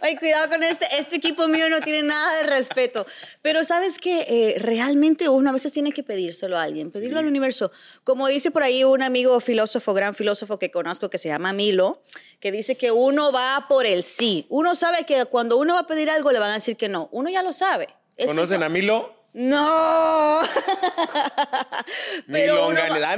Ay, 0.00 0.16
cuidado 0.16 0.48
con 0.48 0.62
este. 0.62 0.86
Este 0.98 1.16
equipo 1.16 1.48
mío 1.48 1.68
no 1.68 1.80
tiene 1.80 2.02
nada 2.02 2.36
de 2.38 2.42
respeto. 2.44 3.06
Pero 3.42 3.64
sabes 3.64 3.98
que 3.98 4.56
realmente 4.58 5.28
uno 5.28 5.50
a 5.50 5.52
veces 5.52 5.72
tiene 5.72 5.92
que 5.92 6.02
pedírselo 6.02 6.58
a 6.58 6.62
alguien, 6.62 6.90
pedirlo 6.90 7.18
al 7.18 7.26
universo. 7.26 7.72
Como 8.04 8.28
dice 8.28 8.50
por 8.50 8.62
ahí 8.62 8.84
un 8.84 9.02
amigo 9.02 9.40
filósofo, 9.40 9.94
gran 9.94 10.14
filósofo 10.14 10.58
que 10.58 10.70
conozco 10.70 11.10
que 11.10 11.18
se 11.18 11.28
llama 11.28 11.52
Milo, 11.52 12.02
que 12.40 12.52
dice 12.52 12.76
que 12.76 12.90
uno 12.92 13.32
va 13.32 13.66
por 13.68 13.86
el 13.86 14.02
sí. 14.02 14.46
Uno 14.48 14.74
sabe 14.74 15.04
que 15.04 15.24
cuando 15.26 15.56
uno 15.56 15.74
va 15.74 15.80
a 15.80 15.86
pedir 15.86 16.10
algo 16.10 16.32
le 16.32 16.38
van 16.38 16.50
a 16.50 16.54
decir 16.54 16.76
que 16.76 16.88
no. 16.88 17.08
Uno 17.12 17.30
ya 17.30 17.42
lo 17.42 17.52
sabe. 17.52 17.88
Es 18.16 18.26
¿Conocen 18.26 18.62
a 18.62 18.68
Milo? 18.68 19.23
No. 19.34 20.40
Milo 22.26 22.68
uno 22.68 22.80
va- 22.80 23.16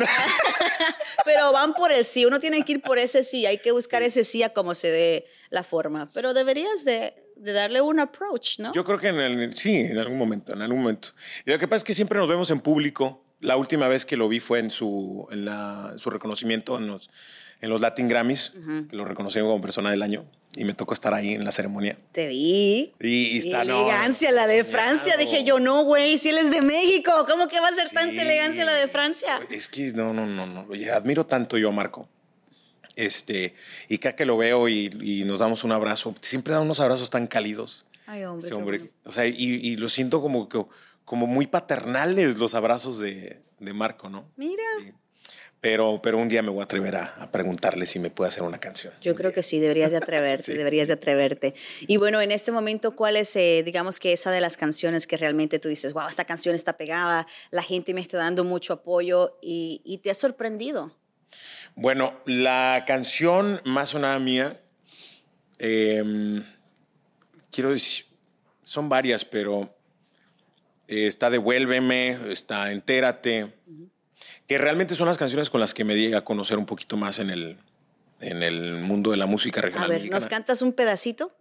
pero 1.24 1.52
van 1.52 1.74
por 1.74 1.92
el 1.92 2.04
sí. 2.04 2.24
Uno 2.24 2.40
tiene 2.40 2.62
que 2.64 2.72
ir 2.72 2.82
por 2.82 2.98
ese 2.98 3.22
sí. 3.22 3.44
Hay 3.46 3.58
que 3.58 3.70
buscar 3.72 4.02
ese 4.02 4.24
sí 4.24 4.42
a 4.42 4.52
como 4.52 4.74
se 4.74 4.90
dé 4.90 5.26
la 5.50 5.62
forma. 5.62 6.10
Pero 6.14 6.32
deberías 6.34 6.84
de, 6.84 7.14
de 7.36 7.52
darle 7.52 7.80
un 7.82 8.00
approach, 8.00 8.58
¿no? 8.58 8.72
Yo 8.72 8.84
creo 8.84 8.98
que 8.98 9.08
en 9.08 9.20
el- 9.20 9.56
sí, 9.58 9.76
en 9.80 9.98
algún 9.98 10.18
momento, 10.18 10.52
en 10.54 10.62
algún 10.62 10.78
momento. 10.80 11.08
Y 11.44 11.50
lo 11.50 11.58
que 11.58 11.68
pasa 11.68 11.78
es 11.78 11.84
que 11.84 11.94
siempre 11.94 12.18
nos 12.18 12.28
vemos 12.28 12.50
en 12.50 12.60
público. 12.60 13.22
La 13.40 13.56
última 13.56 13.88
vez 13.88 14.06
que 14.06 14.16
lo 14.16 14.28
vi 14.28 14.40
fue 14.40 14.58
en 14.60 14.70
su, 14.70 15.26
en 15.30 15.44
la- 15.44 15.94
su 15.98 16.10
reconocimiento 16.10 16.78
en 16.78 16.86
los, 16.86 17.10
en 17.60 17.70
los 17.70 17.80
Latin 17.80 18.08
Grammys, 18.08 18.52
que 18.90 18.96
lo 18.96 19.04
reconocieron 19.04 19.48
como 19.50 19.60
persona 19.60 19.90
del 19.90 20.02
año. 20.02 20.24
Y 20.58 20.64
me 20.64 20.72
tocó 20.72 20.94
estar 20.94 21.12
ahí 21.12 21.34
en 21.34 21.44
la 21.44 21.52
ceremonia. 21.52 21.98
Te 22.12 22.26
vi. 22.28 22.94
Y, 22.98 23.08
y 23.08 23.38
está, 23.38 23.62
no, 23.64 23.82
elegancia 23.90 24.32
la 24.32 24.46
de 24.46 24.64
Francia. 24.64 25.14
Claro. 25.14 25.30
Dije 25.30 25.44
yo, 25.44 25.60
no, 25.60 25.84
güey, 25.84 26.16
si 26.16 26.30
él 26.30 26.38
es 26.38 26.50
de 26.50 26.62
México, 26.62 27.12
¿cómo 27.28 27.46
que 27.46 27.60
va 27.60 27.68
a 27.68 27.72
ser 27.72 27.90
tanta 27.90 28.22
elegancia 28.22 28.64
la 28.64 28.72
de 28.72 28.88
Francia? 28.88 29.38
Es 29.50 29.68
que 29.68 29.92
no, 29.92 30.14
no, 30.14 30.24
no, 30.26 30.46
no. 30.46 30.64
Oye, 30.70 30.90
admiro 30.90 31.26
tanto 31.26 31.58
yo 31.58 31.68
a 31.68 31.72
Marco. 31.72 32.08
Este, 32.94 33.54
y 33.88 33.98
cada 33.98 34.16
que 34.16 34.24
lo 34.24 34.38
veo 34.38 34.68
y, 34.70 34.90
y 35.02 35.24
nos 35.24 35.40
damos 35.40 35.62
un 35.64 35.72
abrazo, 35.72 36.14
siempre 36.22 36.54
da 36.54 36.60
unos 36.62 36.80
abrazos 36.80 37.10
tan 37.10 37.26
cálidos. 37.26 37.84
Ay, 38.06 38.24
hombre. 38.24 38.48
bueno. 38.54 38.88
O 39.04 39.12
sea, 39.12 39.26
y, 39.26 39.34
y 39.36 39.76
lo 39.76 39.90
siento 39.90 40.22
como, 40.22 40.48
que- 40.48 40.64
como 41.06 41.26
muy 41.26 41.46
paternales 41.46 42.36
los 42.36 42.54
abrazos 42.54 42.98
de, 42.98 43.40
de 43.58 43.72
Marco, 43.72 44.10
¿no? 44.10 44.30
Mira. 44.36 44.62
Sí. 44.84 44.92
Pero, 45.62 46.00
pero 46.02 46.18
un 46.18 46.28
día 46.28 46.42
me 46.42 46.50
voy 46.50 46.60
a 46.60 46.64
atrever 46.64 46.96
a, 46.96 47.14
a 47.18 47.32
preguntarle 47.32 47.86
si 47.86 47.98
me 47.98 48.10
puede 48.10 48.28
hacer 48.28 48.42
una 48.42 48.58
canción. 48.60 48.92
Yo 49.00 49.14
creo 49.14 49.32
que 49.32 49.42
sí, 49.42 49.58
deberías 49.58 49.90
de 49.90 49.96
atreverte, 49.96 50.44
Sí. 50.52 50.52
deberías 50.52 50.86
de 50.86 50.92
atreverte. 50.92 51.54
Y 51.80 51.96
bueno, 51.96 52.20
en 52.20 52.30
este 52.30 52.52
momento, 52.52 52.94
¿cuál 52.94 53.16
es, 53.16 53.34
eh, 53.36 53.62
digamos 53.64 53.98
que 53.98 54.12
esa 54.12 54.30
de 54.30 54.40
las 54.42 54.56
canciones 54.58 55.06
que 55.06 55.16
realmente 55.16 55.58
tú 55.58 55.68
dices, 55.68 55.94
wow, 55.94 56.06
esta 56.08 56.24
canción 56.26 56.54
está 56.54 56.76
pegada, 56.76 57.26
la 57.50 57.62
gente 57.62 57.94
me 57.94 58.02
está 58.02 58.18
dando 58.18 58.44
mucho 58.44 58.74
apoyo 58.74 59.38
y, 59.40 59.80
y 59.84 59.98
te 59.98 60.10
ha 60.10 60.14
sorprendido? 60.14 60.92
Bueno, 61.74 62.20
la 62.26 62.84
canción 62.86 63.60
más 63.64 63.88
sonada 63.90 64.18
mía, 64.18 64.60
em, 65.58 66.44
quiero 67.50 67.70
decir, 67.70 68.06
son 68.62 68.88
varias, 68.88 69.24
pero 69.24 69.74
está 70.88 71.30
Devuélveme, 71.30 72.18
está 72.30 72.72
Entérate, 72.72 73.52
que 74.46 74.58
realmente 74.58 74.94
son 74.94 75.08
las 75.08 75.18
canciones 75.18 75.50
con 75.50 75.60
las 75.60 75.74
que 75.74 75.84
me 75.84 75.94
di 75.94 76.14
a 76.14 76.24
conocer 76.24 76.58
un 76.58 76.66
poquito 76.66 76.96
más 76.96 77.18
en 77.18 77.30
el, 77.30 77.58
en 78.20 78.42
el 78.42 78.76
mundo 78.76 79.10
de 79.10 79.16
la 79.16 79.26
música 79.26 79.60
A 79.60 79.62
regional 79.64 79.88
ver, 79.88 79.98
mexicana. 79.98 80.18
¿nos 80.20 80.28
cantas 80.28 80.62
un 80.62 80.72
pedacito? 80.72 81.32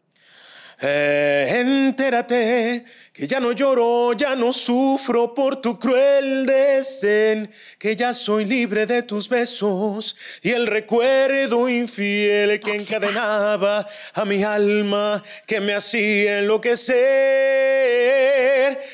Eh, 0.81 1.47
entérate 1.61 2.83
que 3.13 3.27
ya 3.27 3.39
no 3.39 3.53
lloro, 3.53 4.11
ya 4.13 4.35
no 4.35 4.51
sufro 4.51 5.33
por 5.33 5.61
tu 5.61 5.79
cruel 5.79 6.45
desdén, 6.45 7.49
que 7.79 7.95
ya 7.95 8.13
soy 8.13 8.43
libre 8.45 8.85
de 8.85 9.03
tus 9.03 9.29
besos 9.29 10.17
y 10.41 10.51
el 10.51 10.67
recuerdo 10.67 11.69
infiel 11.69 12.59
que 12.59 12.75
encadenaba 12.75 13.87
a 14.13 14.25
mi 14.25 14.43
alma, 14.43 15.23
que 15.47 15.61
me 15.61 15.73
hacía 15.73 16.39
enloquecer. 16.39 16.95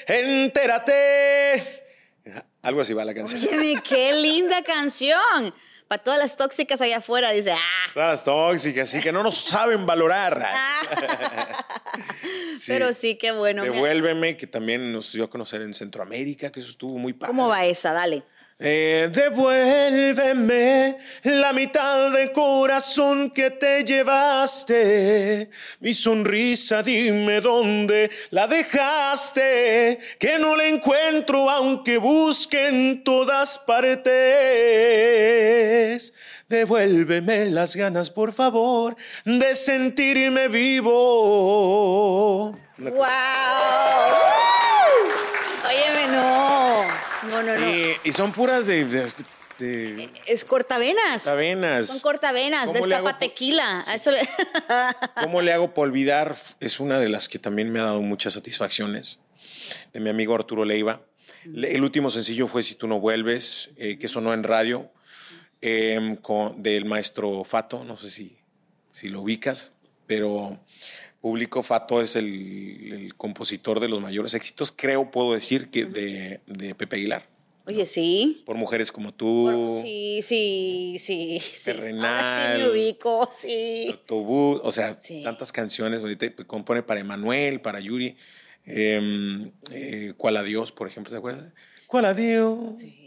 Entérate. 0.08 1.82
Algo 2.62 2.82
así 2.82 2.94
va 2.94 3.04
la 3.04 3.16
canción. 3.16 3.42
Óyeme, 3.42 3.82
qué 3.82 4.14
linda 4.14 4.62
canción. 4.62 5.52
Para 5.92 6.04
todas 6.04 6.20
las 6.22 6.38
tóxicas 6.38 6.80
allá 6.80 7.00
afuera, 7.00 7.34
dice, 7.34 7.52
ah, 7.52 7.90
Todas 7.94 8.12
las 8.12 8.24
tóxicas, 8.24 8.90
sí, 8.90 9.02
que 9.02 9.12
no 9.12 9.24
nos 9.24 9.36
saben 9.36 9.86
valorar. 9.86 10.42
Sí. 12.58 12.72
pero 12.72 12.94
sí, 12.94 13.16
qué 13.16 13.32
bueno. 13.34 13.64
me- 13.64 13.70
Devuélveme, 13.72 14.38
que 14.38 14.48
también 14.48 14.94
nos 14.94 15.12
dio 15.12 15.26
a 15.26 15.30
conocer 15.30 15.62
en 15.64 15.74
Centroamérica, 15.74 16.50
que 16.50 16.62
eso 16.62 16.70
estuvo 16.70 16.98
muy 16.98 17.12
padre. 17.12 17.28
¿Cómo 17.36 17.50
va 17.50 17.66
esa? 17.66 17.92
Dale. 17.92 18.24
Eh, 18.64 19.10
devuélveme 19.12 20.96
la 21.24 21.52
mitad 21.52 22.12
de 22.12 22.32
corazón 22.32 23.32
que 23.32 23.50
te 23.50 23.84
llevaste. 23.84 25.50
Mi 25.80 25.96
sonrisa, 25.96 26.84
dime 26.84 27.42
dónde 27.42 28.12
la 28.30 28.46
dejaste. 28.46 29.98
Que 30.20 30.38
no 30.38 30.56
la 30.56 30.68
encuentro 30.68 31.50
aunque 31.50 31.98
busque 31.98 32.68
en 32.68 33.04
todas 33.04 33.58
partes. 33.58 34.14
Devuélveme 36.48 37.46
las 37.48 37.76
ganas, 37.76 38.12
por 38.12 38.32
favor, 38.32 38.96
de 39.26 39.56
sentirme 39.56 40.50
vivo. 40.50 40.92
¡Wow! 42.78 43.02
Óyeme, 45.66 46.08
no. 46.12 46.41
No, 47.44 47.54
no, 47.56 47.60
no. 47.60 47.70
Y, 47.76 47.96
y 48.04 48.12
son 48.12 48.32
puras 48.32 48.68
de, 48.68 48.86
de- 48.86 49.12
de 49.60 50.10
Es 50.26 50.44
cortavenas. 50.44 51.24
cadenas. 51.24 51.88
Son 51.88 52.00
cortavenas, 52.00 52.66
¿Cómo 52.66 52.88
le 52.88 52.96
hago 52.96 53.06
destapa 53.08 53.20
tequila. 53.20 53.84
A 53.88 53.94
Eso 53.96 54.10
le- 54.12 54.28
¿Cómo 55.24 55.42
le 55.42 55.54
hago 55.54 55.74
por 55.74 55.88
olvidar? 55.88 56.36
Es 56.60 56.80
una 56.80 57.00
de 57.00 57.10
las 57.10 57.30
que 57.30 57.38
también 57.40 57.72
me 57.72 57.80
ha 57.80 57.84
dado 57.84 58.02
muchas 58.02 58.34
satisfacciones. 58.34 59.20
De 59.94 60.00
mi 60.00 60.10
amigo 60.10 60.34
Arturo 60.34 60.66
Leiva. 60.66 61.02
Le- 61.46 61.76
El 61.76 61.84
último 61.84 62.10
sencillo 62.10 62.48
fue 62.48 62.64
Si 62.64 62.74
tú 62.76 62.88
no 62.88 63.00
vuelves, 63.00 63.70
eh, 63.78 64.00
que 64.00 64.08
sonó 64.08 64.34
en 64.34 64.44
radio, 64.44 64.92
em, 65.62 66.16
con- 66.16 66.62
del 66.64 66.86
maestro 66.86 67.44
Fato. 67.44 67.84
No 67.84 67.98
sé 67.98 68.10
si, 68.10 68.40
si 68.92 69.10
lo 69.10 69.22
ubicas, 69.22 69.72
pero 70.08 70.60
Público 71.22 71.62
Fato 71.64 72.02
es 72.02 72.16
el, 72.16 72.92
el 72.94 73.16
compositor 73.16 73.80
de 73.80 73.88
los 73.88 74.02
mayores 74.02 74.34
éxitos, 74.34 74.74
creo, 74.76 75.12
puedo 75.12 75.34
decir, 75.34 75.70
que 75.70 75.86
de, 75.86 76.42
de 76.48 76.76
Pepe 76.76 76.96
Aguilar. 76.96 77.30
Oye, 77.68 77.86
sí. 77.86 78.42
Por 78.46 78.56
mujeres 78.58 78.92
como 78.92 79.14
tú. 79.14 79.80
Sí, 79.84 80.20
sí, 80.24 80.96
sí. 80.98 81.40
sí. 81.40 81.64
Terrenal. 81.66 82.06
Ahora 82.06 82.56
sí 82.58 82.62
me 82.64 82.70
ubico, 82.72 83.30
sí. 83.32 83.88
Autobús, 83.92 84.62
o 84.64 84.72
sea, 84.72 85.00
Sí. 85.00 85.22
tantas 85.24 85.52
canciones. 85.52 86.00
Ahorita 86.02 86.34
compone 86.48 86.82
para 86.82 87.00
Emanuel, 87.00 87.62
para 87.62 87.80
Yuri. 87.80 88.18
Eh, 88.66 89.52
eh, 89.72 90.14
¿Cuál 90.18 90.38
adiós, 90.38 90.72
por 90.72 90.88
ejemplo? 90.88 91.12
¿Te 91.12 91.18
acuerdas? 91.18 91.54
¿Cuál 91.86 92.06
adiós? 92.06 92.80
Sí. 92.80 92.98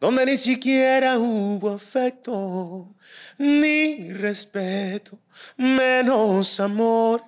Donde 0.00 0.24
ni 0.26 0.36
siquiera 0.36 1.18
hubo 1.18 1.70
afecto, 1.70 2.92
ni 3.38 4.10
respeto, 4.12 5.18
menos 5.58 6.58
amor. 6.58 7.22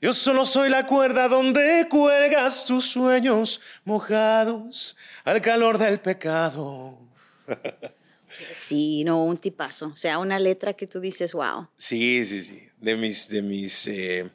Yo 0.00 0.12
solo 0.12 0.44
soy 0.44 0.70
la 0.70 0.86
cuerda 0.86 1.28
donde 1.28 1.86
cuelgas 1.88 2.64
tus 2.64 2.86
sueños 2.86 3.60
mojados 3.84 4.96
al 5.24 5.40
calor 5.40 5.78
del 5.78 6.00
pecado. 6.00 6.98
Sí, 8.52 9.04
no, 9.04 9.24
un 9.24 9.36
tipazo. 9.36 9.86
O 9.86 9.96
sea, 9.96 10.18
una 10.18 10.38
letra 10.38 10.72
que 10.72 10.86
tú 10.86 11.00
dices, 11.00 11.32
wow. 11.32 11.68
Sí, 11.76 12.26
sí, 12.26 12.42
sí. 12.42 12.68
De 12.78 12.96
mis, 12.96 13.28
de 13.28 13.42
mis 13.42 13.86
eh, 13.86 14.28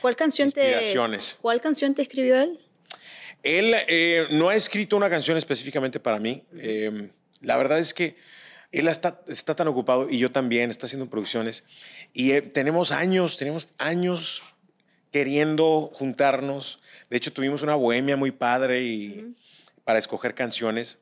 ¿Cuál 0.00 0.16
canción 0.16 0.50
te, 0.50 0.60
Inspiraciones. 0.60 1.36
¿Cuál 1.40 1.60
canción 1.60 1.94
te 1.94 2.02
escribió 2.02 2.40
él? 2.40 2.58
Él 3.42 3.74
eh, 3.88 4.26
no 4.30 4.48
ha 4.48 4.54
escrito 4.54 4.96
una 4.96 5.08
canción 5.08 5.36
específicamente 5.36 6.00
para 6.00 6.18
mí. 6.18 6.42
Eh, 6.56 7.10
la 7.40 7.56
verdad 7.56 7.78
es 7.78 7.94
que 7.94 8.16
él 8.72 8.88
está, 8.88 9.22
está 9.28 9.54
tan 9.54 9.68
ocupado 9.68 10.10
y 10.10 10.18
yo 10.18 10.30
también, 10.30 10.68
está 10.68 10.86
haciendo 10.86 11.08
producciones. 11.08 11.64
Y 12.12 12.32
eh, 12.32 12.42
tenemos 12.42 12.92
años, 12.92 13.36
tenemos 13.36 13.68
años 13.78 14.42
queriendo 15.14 15.92
juntarnos. 15.94 16.80
De 17.08 17.16
hecho, 17.16 17.32
tuvimos 17.32 17.62
una 17.62 17.76
bohemia 17.76 18.16
muy 18.16 18.32
padre 18.32 18.82
y, 18.82 19.36
para 19.84 20.00
escoger 20.00 20.34
canciones. 20.34 20.98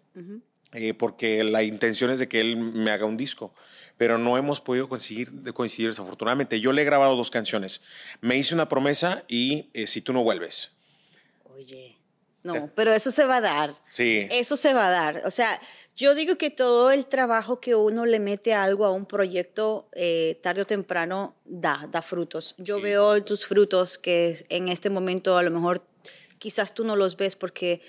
eh, 0.75 0.93
porque 0.93 1.43
la 1.45 1.63
intención 1.63 2.11
es 2.11 2.19
de 2.19 2.29
que 2.29 2.39
él 2.39 2.59
me 2.59 2.91
haga 2.91 3.07
un 3.07 3.17
disco. 3.17 3.55
Pero 3.97 4.19
no 4.19 4.37
hemos 4.37 4.61
podido 4.61 4.87
conseguir, 4.87 5.33
coincidir 5.55 5.89
desafortunadamente. 5.89 6.61
Yo 6.61 6.75
le 6.75 6.83
he 6.83 6.85
grabado 6.85 7.17
dos 7.17 7.31
canciones. 7.31 7.81
Me 8.21 8.37
hice 8.37 8.53
una 8.53 8.69
promesa 8.69 9.25
y 9.29 9.71
eh, 9.73 9.87
Si 9.87 10.03
tú 10.03 10.13
no 10.13 10.23
vuelves. 10.23 10.73
Oye, 11.45 11.97
no, 12.43 12.71
pero 12.75 12.93
eso 12.93 13.11
se 13.11 13.25
va 13.25 13.37
a 13.37 13.41
dar. 13.41 13.75
Sí. 13.89 14.29
Eso 14.31 14.59
se 14.59 14.75
va 14.75 14.89
a 14.89 14.91
dar. 14.91 15.23
O 15.25 15.31
sea, 15.31 15.59
yo 15.97 16.15
digo 16.15 16.37
que 16.37 16.51
todo 16.51 16.91
el 16.91 17.07
trabajo 17.07 17.61
que 17.61 17.75
uno 17.75 18.07
le 18.07 18.19
mete 18.19 18.55
a 18.55 18.65
algo, 18.65 18.85
a 18.87 18.91
un 18.91 19.07
proyecto, 19.07 19.89
eh, 19.93 20.39
tarde 20.43 20.63
o 20.63 20.67
temprano 20.67 21.35
da, 21.45 21.87
da 21.91 22.03
frutos. 22.03 22.55
Yo 22.59 22.77
Sí, 22.79 22.83
veo 22.83 23.23
tus 23.25 23.45
frutos 23.47 23.99
que 23.99 24.43
en 24.49 24.69
este 24.69 24.91
momento 24.91 25.37
a 25.37 25.43
lo 25.43 25.51
mejor 25.51 25.83
quizás 26.39 26.75
tú 26.75 26.85
no 26.85 26.97
los 26.97 27.17
ves 27.17 27.37
porque 27.37 27.81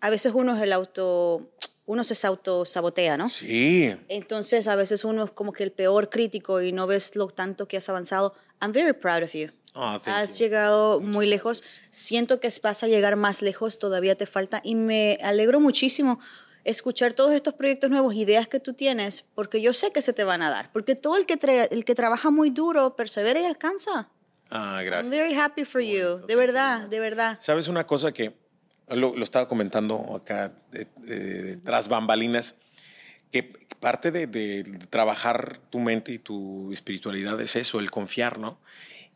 a 0.00 0.10
veces 0.10 0.32
uno 0.34 0.54
es 0.56 0.62
el 0.62 0.72
auto, 0.72 1.50
uno 1.86 2.04
se 2.04 2.26
autosabotea, 2.26 3.16
¿no? 3.16 3.28
Sí. 3.30 3.94
Entonces 4.08 4.68
a 4.68 4.76
veces 4.76 5.04
uno 5.04 5.24
es 5.24 5.30
como 5.30 5.52
que 5.52 5.64
el 5.64 5.72
peor 5.72 6.10
crítico 6.10 6.60
y 6.60 6.72
no 6.72 6.86
ves 6.86 7.16
lo 7.16 7.26
tanto 7.28 7.66
que 7.66 7.78
has 7.78 7.88
avanzado. 7.88 8.34
I'm 8.60 8.72
very 8.72 8.92
proud 8.92 9.22
of 9.22 9.32
you. 9.32 9.48
Thank 9.72 10.08
Has 10.08 10.38
you. 10.38 10.44
llegado 10.44 11.00
muy 11.00 11.26
lejos. 11.26 11.62
Siento 11.90 12.40
que 12.40 12.50
vas 12.62 12.82
a 12.82 12.86
llegar 12.86 13.16
más 13.16 13.42
lejos, 13.42 13.78
todavía 13.78 14.14
te 14.14 14.26
falta. 14.26 14.60
Y 14.64 14.74
me 14.74 15.18
alegro 15.22 15.60
muchísimo 15.60 16.18
escuchar 16.66 17.12
todos 17.14 17.32
estos 17.32 17.54
proyectos 17.54 17.90
nuevos, 17.90 18.14
ideas 18.14 18.48
que 18.48 18.60
tú 18.60 18.74
tienes, 18.74 19.24
porque 19.34 19.60
yo 19.62 19.72
sé 19.72 19.92
que 19.92 20.02
se 20.02 20.12
te 20.12 20.24
van 20.24 20.42
a 20.42 20.50
dar. 20.50 20.70
Porque 20.72 20.94
todo 20.94 21.16
el 21.16 21.24
que, 21.26 21.38
el 21.70 21.84
que 21.84 21.94
trabaja 21.94 22.30
muy 22.30 22.50
duro, 22.50 22.96
persevera 22.96 23.40
y 23.40 23.44
alcanza. 23.44 24.08
Ah, 24.50 24.76
I'm 24.80 24.86
gracias. 24.86 25.10
very 25.10 25.34
happy 25.34 25.64
for 25.64 25.80
you. 25.80 26.24
De 26.26 26.36
verdad, 26.36 26.88
de 26.88 27.00
verdad. 27.00 27.38
¿Sabes 27.40 27.68
una 27.68 27.86
cosa 27.86 28.12
que 28.12 28.34
lo, 28.88 29.16
lo 29.16 29.24
estaba 29.24 29.48
comentando 29.48 30.14
acá 30.16 30.52
de- 30.70 30.86
de- 30.98 31.56
tras 31.58 31.88
bambalinas? 31.88 32.54
Que 33.32 33.42
parte 33.80 34.10
de, 34.12 34.26
de 34.28 34.62
trabajar 34.88 35.58
tu 35.70 35.80
mente 35.80 36.12
y 36.12 36.18
tu 36.18 36.72
espiritualidad 36.72 37.40
es 37.40 37.56
eso, 37.56 37.80
el 37.80 37.90
confiar, 37.90 38.38
¿no? 38.38 38.60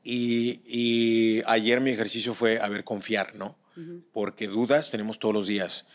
Y, 0.03 0.61
y 0.65 1.43
ayer 1.47 1.81
mi 1.81 1.91
ejercicio 1.91 2.35
fue, 2.35 2.59
a 2.61 2.69
ver, 2.69 2.85
confiar, 2.85 3.35
¿no? 3.35 3.57
Porque 4.13 4.47
dudas 4.47 4.91
tenemos 4.91 5.19
todos 5.19 5.33
los 5.33 5.47
días. 5.47 5.87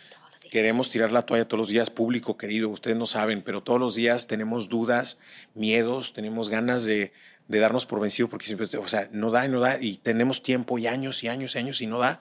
Queremos 0.52 0.90
tirar 0.90 1.12
la 1.12 1.24
toalla 1.24 1.48
todos 1.48 1.60
los 1.60 1.70
días, 1.70 1.90
público 1.90 2.38
querido, 2.38 2.70
ustedes 2.70 2.98
no 2.98 3.06
saben, 3.06 3.42
pero 3.42 3.62
todos 3.62 3.80
los 3.80 3.96
días 3.96 4.28
tenemos 4.28 4.70
dudas, 4.70 5.18
miedos, 5.54 6.14
tenemos 6.14 6.50
ganas 6.50 6.84
de, 6.84 7.12
de 7.48 7.60
darnos 7.60 7.86
por 7.86 8.00
vencido 8.00 8.28
porque 8.28 8.46
siempre, 8.46 8.66
o 8.78 8.88
sea, 8.88 9.08
no 9.12 9.30
da 9.30 9.46
y 9.46 9.50
no 9.50 9.60
da 9.60 9.78
y 9.80 9.98
tenemos 9.98 10.42
tiempo 10.42 10.80
y 10.80 10.88
años 10.88 11.24
y 11.24 11.28
años 11.28 11.56
y 11.56 11.60
años 11.60 11.82
y 11.82 11.88
no 11.88 12.00
da. 12.00 12.20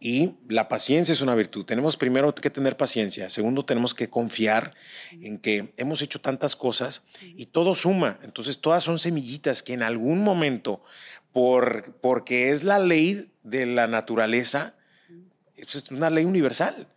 Y 0.00 0.32
la 0.48 0.68
paciencia 0.68 1.12
es 1.12 1.20
una 1.20 1.34
virtud. 1.34 1.64
Tenemos 1.64 1.96
primero 1.96 2.34
que 2.34 2.50
tener 2.50 2.76
paciencia, 2.76 3.30
segundo 3.30 3.64
tenemos 3.64 3.94
que 3.94 4.08
confiar 4.08 4.74
en 5.20 5.38
que 5.38 5.72
hemos 5.76 6.02
hecho 6.02 6.20
tantas 6.20 6.56
cosas 6.56 7.04
y 7.22 7.46
todo 7.46 7.74
suma. 7.74 8.18
Entonces 8.22 8.60
todas 8.60 8.82
son 8.82 8.98
semillitas 8.98 9.62
que 9.62 9.74
en 9.74 9.82
algún 9.82 10.22
momento, 10.22 10.82
por, 11.32 11.94
porque 12.00 12.50
es 12.50 12.64
la 12.64 12.78
ley 12.78 13.30
de 13.44 13.66
la 13.66 13.86
naturaleza, 13.86 14.74
es 15.56 15.90
una 15.90 16.10
ley 16.10 16.24
universal, 16.24 16.88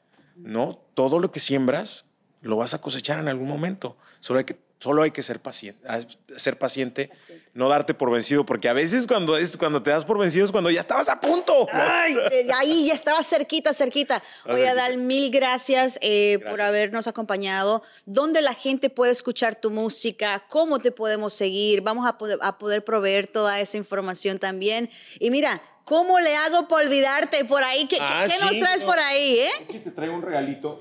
¿no? 0.43 0.79
Todo 0.93 1.19
lo 1.19 1.31
que 1.31 1.39
siembras 1.39 2.05
lo 2.41 2.57
vas 2.57 2.73
a 2.73 2.81
cosechar 2.81 3.19
en 3.19 3.27
algún 3.27 3.47
momento. 3.47 3.97
Solo 4.19 4.39
hay 4.39 4.45
que, 4.45 4.57
solo 4.79 5.03
hay 5.03 5.11
que 5.11 5.21
ser 5.21 5.39
paciente, 5.39 5.79
ah, 5.87 5.99
ser 6.35 6.57
paciente, 6.57 7.11
no 7.53 7.69
darte 7.69 7.93
por 7.93 8.09
vencido, 8.09 8.45
porque 8.45 8.67
a 8.67 8.73
veces 8.73 9.05
cuando, 9.05 9.37
es, 9.37 9.57
cuando 9.57 9.83
te 9.83 9.91
das 9.91 10.05
por 10.05 10.17
vencido 10.17 10.43
es 10.43 10.51
cuando 10.51 10.71
ya 10.71 10.81
estabas 10.81 11.07
a 11.07 11.19
punto. 11.19 11.67
Ay, 11.71 12.15
ahí 12.55 12.87
ya 12.87 12.95
estaba 12.95 13.23
cerquita, 13.23 13.73
cerquita. 13.73 14.23
Oye. 14.45 14.67
Adal, 14.67 14.97
mil 14.97 15.29
gracias, 15.29 15.99
eh, 16.01 16.37
por 16.39 16.53
Gracias. 16.53 16.67
habernos 16.67 17.07
acompañado. 17.07 17.83
¿Dónde 18.05 18.41
la 18.41 18.55
gente 18.55 18.89
puede 18.89 19.11
escuchar 19.11 19.55
tu 19.55 19.69
música? 19.69 20.43
¿Cómo 20.49 20.79
te 20.79 20.91
podemos 20.91 21.33
seguir? 21.33 21.81
Vamos 21.81 22.07
a 22.07 22.17
poder, 22.17 22.39
a 22.41 22.57
poder 22.57 22.83
proveer 22.83 23.27
toda 23.27 23.59
esa 23.59 23.77
información 23.77 24.39
también. 24.39 24.89
Y 25.19 25.29
mira, 25.29 25.61
¿cómo 25.85 26.19
le 26.19 26.35
hago 26.35 26.67
para 26.67 26.85
olvidarte 26.85 27.45
por 27.45 27.63
ahí? 27.63 27.85
¿Qué, 27.87 27.97
Ah, 27.99 28.25
qué 28.27 28.33
sí, 28.35 28.43
nos 28.43 28.59
traes 28.59 28.81
no. 28.81 28.87
por 28.87 28.99
ahí, 28.99 29.39
eh? 29.39 29.65
Que 29.71 29.79
te 29.79 29.91
traigo 29.91 30.15
un 30.15 30.21
regalito. 30.21 30.79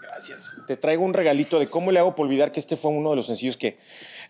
Gracias. 0.00 0.56
Te 0.66 0.76
traigo 0.76 1.04
un 1.04 1.14
regalito 1.14 1.58
de 1.58 1.66
cómo 1.68 1.92
le 1.92 1.98
hago 1.98 2.14
por 2.14 2.26
olvidar 2.26 2.50
que 2.52 2.60
este 2.60 2.76
fue 2.76 2.90
uno 2.90 3.10
de 3.10 3.16
los 3.16 3.26
sencillos 3.26 3.56
que, 3.56 3.78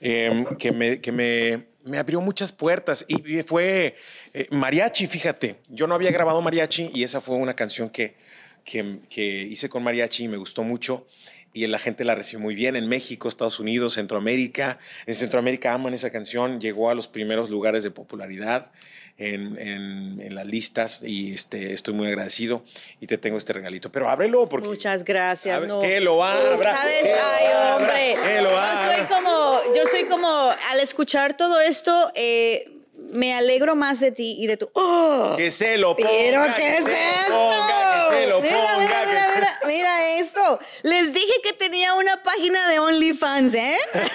eh, 0.01 0.45
que, 0.59 0.73
me, 0.73 1.01
que 1.01 1.13
me, 1.13 1.67
me 1.85 1.99
abrió 1.99 2.21
muchas 2.21 2.53
puertas. 2.53 3.05
Y 3.09 3.43
fue 3.43 3.97
eh, 4.35 4.47
mariachi, 4.51 5.07
fíjate. 5.07 5.57
Yo 5.69 5.87
no 5.87 5.95
había 5.95 6.11
grabado 6.11 6.41
mariachi 6.43 6.91
y 6.93 7.05
esa 7.05 7.21
fue 7.21 7.37
una 7.37 7.55
canción 7.55 7.89
que, 7.89 8.17
que, 8.65 8.99
que 9.09 9.23
hice 9.23 9.69
con 9.69 9.83
mariachi 9.85 10.25
y 10.25 10.29
me 10.29 10.37
gustó 10.37 10.63
mucho. 10.65 11.07
Y 11.53 11.67
la 11.69 11.79
gente 11.79 12.05
la 12.05 12.15
recibió 12.15 12.41
muy 12.41 12.55
bien 12.55 12.77
en 12.77 12.87
México, 12.89 13.29
Estados 13.29 13.61
Unidos, 13.61 13.95
Centroamérica. 13.95 14.79
En 15.07 15.15
Centroamérica 15.15 15.73
aman 15.73 15.95
esa 15.95 16.11
canción. 16.11 16.61
Llegó 16.61 16.91
a 16.91 16.95
los 16.95 17.09
primeros 17.09 17.49
lugares 17.49 17.83
de 17.83 17.91
popularidad 17.91 18.73
en, 19.19 19.59
en- 19.59 20.21
en 20.21 20.35
las 20.35 20.45
listas 20.47 21.01
y 21.03 21.33
este, 21.33 21.73
estoy 21.73 21.95
muy 21.95 22.07
agradecido 22.09 22.63
y 23.01 23.07
te 23.07 23.17
tengo 23.19 23.39
este 23.39 23.53
regalito. 23.55 23.91
Pero 23.91 24.09
ábrelo 24.11 24.49
porque... 24.49 24.69
Muchas 24.69 25.05
gracias. 25.05 25.57
Abre- 25.57 25.69
no. 25.69 25.81
que 25.81 26.01
lo 26.01 26.23
abra, 26.23 26.59
¿Sabes? 26.77 27.03
que 27.03 27.09
lo 27.11 27.17
Ay, 27.25 27.45
abra, 27.47 27.77
hombre. 27.77 28.17
que 28.23 28.41
lo 28.43 28.51
yo 28.51 28.59
abra. 28.59 28.97
soy 28.97 29.07
como, 29.17 29.61
yo 29.75 29.83
soy 29.91 30.05
como, 30.05 30.29
al 30.71 30.81
escuchar 30.81 31.37
todo 31.37 31.61
esto, 31.61 32.11
eh, 32.15 32.71
me 33.11 33.35
alegro 33.35 33.75
más 33.77 34.01
de 34.01 34.11
ti 34.11 34.37
y 34.39 34.47
de 34.49 34.57
tu. 34.57 34.69
¡Oh! 34.75 35.35
Que 35.37 35.51
se 35.51 35.79
lo 35.79 35.97
ponga. 35.97 36.11
Pero 36.11 36.45
que 36.45 36.53
¿qué 36.57 36.77
es 36.79 36.85
se 36.85 36.91
esto? 36.93 37.31
lo 37.31 37.49
ponga, 37.49 38.09
que 38.11 38.17
se 38.17 38.27
lo 38.27 38.41
mira, 38.43 38.55
ponga, 38.57 38.79
mira, 38.79 39.07
mira, 39.07 39.25
se- 39.27 39.35
mira, 39.35 39.59
mira 39.67 40.17
esto. 40.19 40.59
Les 40.83 41.13
dije 41.13 41.33
que 41.43 41.53
tenía 41.53 41.95
una 41.95 42.23
página 42.23 42.69
de 42.69 42.79
OnlyFans, 42.81 43.55
¿eh? 43.55 43.77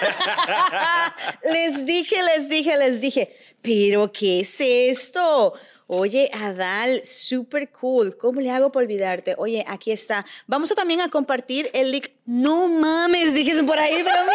les 1.52 1.86
dije, 1.86 2.16
les 2.22 2.48
dije, 2.48 2.76
les 2.76 3.00
dije. 3.00 3.36
Pero 3.62 4.12
¿qué 4.12 4.40
es 4.40 4.56
esto? 4.58 5.54
Oye, 5.86 6.30
Adal, 6.32 7.04
súper 7.04 7.70
cool. 7.70 8.16
¿Cómo 8.16 8.40
le 8.40 8.50
hago 8.50 8.72
para 8.72 8.84
olvidarte? 8.84 9.34
Oye, 9.38 9.64
aquí 9.68 9.92
está. 9.92 10.24
Vamos 10.46 10.70
a 10.72 10.74
también 10.74 11.00
a 11.00 11.10
compartir 11.10 11.68
el 11.74 11.90
link. 11.92 12.06
No 12.24 12.66
mames, 12.66 13.34
dije 13.34 13.62
por 13.62 13.78
ahí, 13.78 14.02
pero 14.02 14.22
mira, 14.22 14.34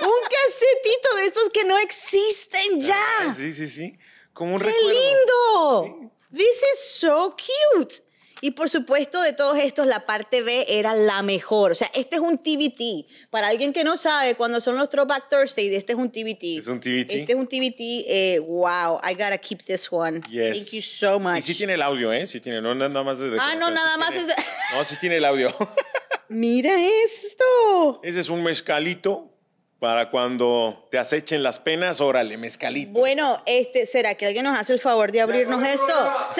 un 0.06 0.22
casetito 0.28 1.16
de 1.16 1.22
estos 1.24 1.50
que 1.50 1.64
no 1.64 1.78
existen 1.78 2.80
ya. 2.80 3.00
Ah, 3.20 3.34
Sí, 3.36 3.52
sí, 3.52 3.68
sí. 3.68 3.96
Como 4.32 4.54
un 4.56 4.60
¡Qué 4.60 4.66
recuerdo. 4.66 5.84
lindo! 5.84 6.12
This 6.32 6.56
is 6.74 6.80
so 6.98 7.34
cute. 7.36 8.02
Y 8.40 8.52
por 8.52 8.70
supuesto, 8.70 9.20
de 9.22 9.32
todos 9.32 9.58
estos, 9.58 9.86
la 9.86 10.06
parte 10.06 10.42
B 10.42 10.64
era 10.68 10.94
la 10.94 11.22
mejor. 11.22 11.72
O 11.72 11.74
sea, 11.74 11.90
este 11.94 12.16
es 12.16 12.20
un 12.22 12.38
TBT. 12.38 13.06
Para 13.30 13.48
alguien 13.48 13.72
que 13.72 13.84
no 13.84 13.96
sabe, 13.96 14.34
cuando 14.36 14.60
son 14.60 14.76
los 14.76 14.88
Throwback 14.90 15.28
Thursdays, 15.28 15.72
este 15.72 15.92
es 15.92 15.98
un 15.98 16.10
TBT. 16.10 16.58
¿Es 16.58 16.68
un 16.68 16.80
TBT? 16.80 17.10
Este 17.12 17.32
es 17.32 17.38
un 17.38 17.46
TBT. 17.46 18.04
eh, 18.08 18.38
wow, 18.40 19.00
I 19.02 19.14
gotta 19.14 19.38
keep 19.38 19.62
this 19.64 19.88
one. 19.90 20.20
Yes. 20.30 20.56
Thank 20.56 20.72
you 20.72 20.82
so 20.82 21.18
much. 21.18 21.38
Y 21.38 21.42
sí 21.42 21.54
tiene 21.54 21.74
el 21.74 21.82
audio, 21.82 22.12
¿eh? 22.12 22.26
Sí 22.26 22.40
tiene, 22.40 22.60
no 22.60 22.74
nada 22.74 23.02
más 23.02 23.18
de 23.18 23.36
Ah, 23.40 23.54
no, 23.58 23.70
nada 23.70 23.92
sí 23.94 23.98
más 23.98 24.10
tiene- 24.10 24.30
es 24.32 24.36
de- 24.36 24.42
No, 24.76 24.84
sí 24.84 24.96
tiene 25.00 25.16
el 25.16 25.24
audio. 25.24 25.52
Mira 26.28 26.72
esto. 27.04 28.00
Ese 28.02 28.20
es 28.20 28.28
un 28.28 28.42
mezcalito 28.42 29.37
para 29.78 30.10
cuando 30.10 30.88
te 30.90 30.98
acechen 30.98 31.42
las 31.44 31.60
penas, 31.60 32.00
órale, 32.00 32.36
mezcalito. 32.36 32.90
Bueno, 32.98 33.40
este, 33.46 33.86
¿será 33.86 34.16
que 34.16 34.26
alguien 34.26 34.44
nos 34.44 34.58
hace 34.58 34.72
el 34.72 34.80
favor 34.80 35.12
de 35.12 35.20
abrirnos 35.20 35.62
esto? 35.66 35.94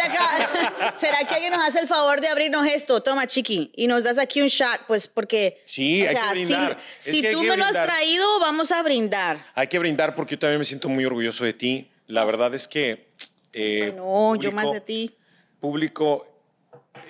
¿Será 0.96 1.18
que 1.20 1.34
alguien 1.34 1.52
nos 1.52 1.64
hace 1.64 1.78
el 1.80 1.86
favor 1.88 2.20
de 2.20 2.26
abrirnos 2.28 2.66
esto? 2.66 3.00
Toma, 3.00 3.26
chiqui, 3.28 3.70
y 3.76 3.86
nos 3.86 4.02
das 4.02 4.18
aquí 4.18 4.40
un 4.42 4.48
shot, 4.48 4.80
pues 4.88 5.06
porque... 5.06 5.60
Sí, 5.64 6.04
hay 6.04 6.16
que 6.16 6.30
brindar. 6.32 6.78
Si, 6.98 7.22
que 7.22 7.30
tú 7.32 7.42
que 7.42 7.48
me 7.50 7.56
lo 7.56 7.64
has 7.64 7.72
traído, 7.72 8.40
vamos 8.40 8.72
a 8.72 8.82
brindar. 8.82 9.38
Hay 9.54 9.68
que 9.68 9.78
brindar 9.78 10.16
porque 10.16 10.34
yo 10.34 10.40
también 10.40 10.58
me 10.58 10.64
siento 10.64 10.88
muy 10.88 11.04
orgulloso 11.04 11.44
de 11.44 11.52
ti. 11.52 11.88
La 12.08 12.24
verdad 12.24 12.52
es 12.54 12.66
que... 12.66 13.06
eh, 13.52 13.84
Ay, 13.86 13.92
no, 13.92 14.34
yo 14.34 14.50
más 14.50 14.64
público- 14.64 14.74
de 14.74 14.80
ti. 14.80 15.14
Público, 15.60 16.26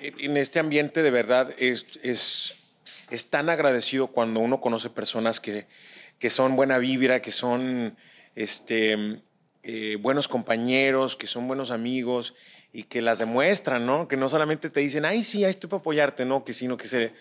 eh, 0.01 0.11
en 0.19 0.37
este 0.37 0.59
ambiente 0.59 1.01
de 1.01 1.09
verdad 1.11 1.49
es, 1.57 1.85
es, 2.03 2.55
es 3.09 3.29
tan 3.31 3.49
agradecido 3.49 4.07
cuando 4.07 4.39
uno 4.41 4.61
conoce 4.61 4.89
personas 4.91 5.39
que, 5.39 5.65
que 6.19 6.29
son 6.29 6.55
buena 6.55 6.77
vibra, 6.77 7.21
que 7.21 7.31
son 7.31 7.95
este, 8.35 9.21
eh, 9.63 9.97
buenos 9.99 10.27
compañeros, 10.27 11.15
que 11.15 11.27
son 11.27 11.47
buenos 11.47 11.71
amigos 11.71 12.35
y 12.71 12.83
que 12.83 13.01
las 13.01 13.19
demuestran, 13.19 13.85
¿no? 13.85 14.07
Que 14.07 14.15
no 14.17 14.29
solamente 14.29 14.69
te 14.69 14.79
dicen, 14.81 15.05
ay, 15.05 15.23
sí, 15.23 15.43
ahí 15.43 15.49
estoy 15.49 15.69
para 15.69 15.79
apoyarte, 15.79 16.25
¿no? 16.25 16.43
Que 16.43 16.53
sino 16.53 16.77
que 16.77 16.87
se, 16.87 17.13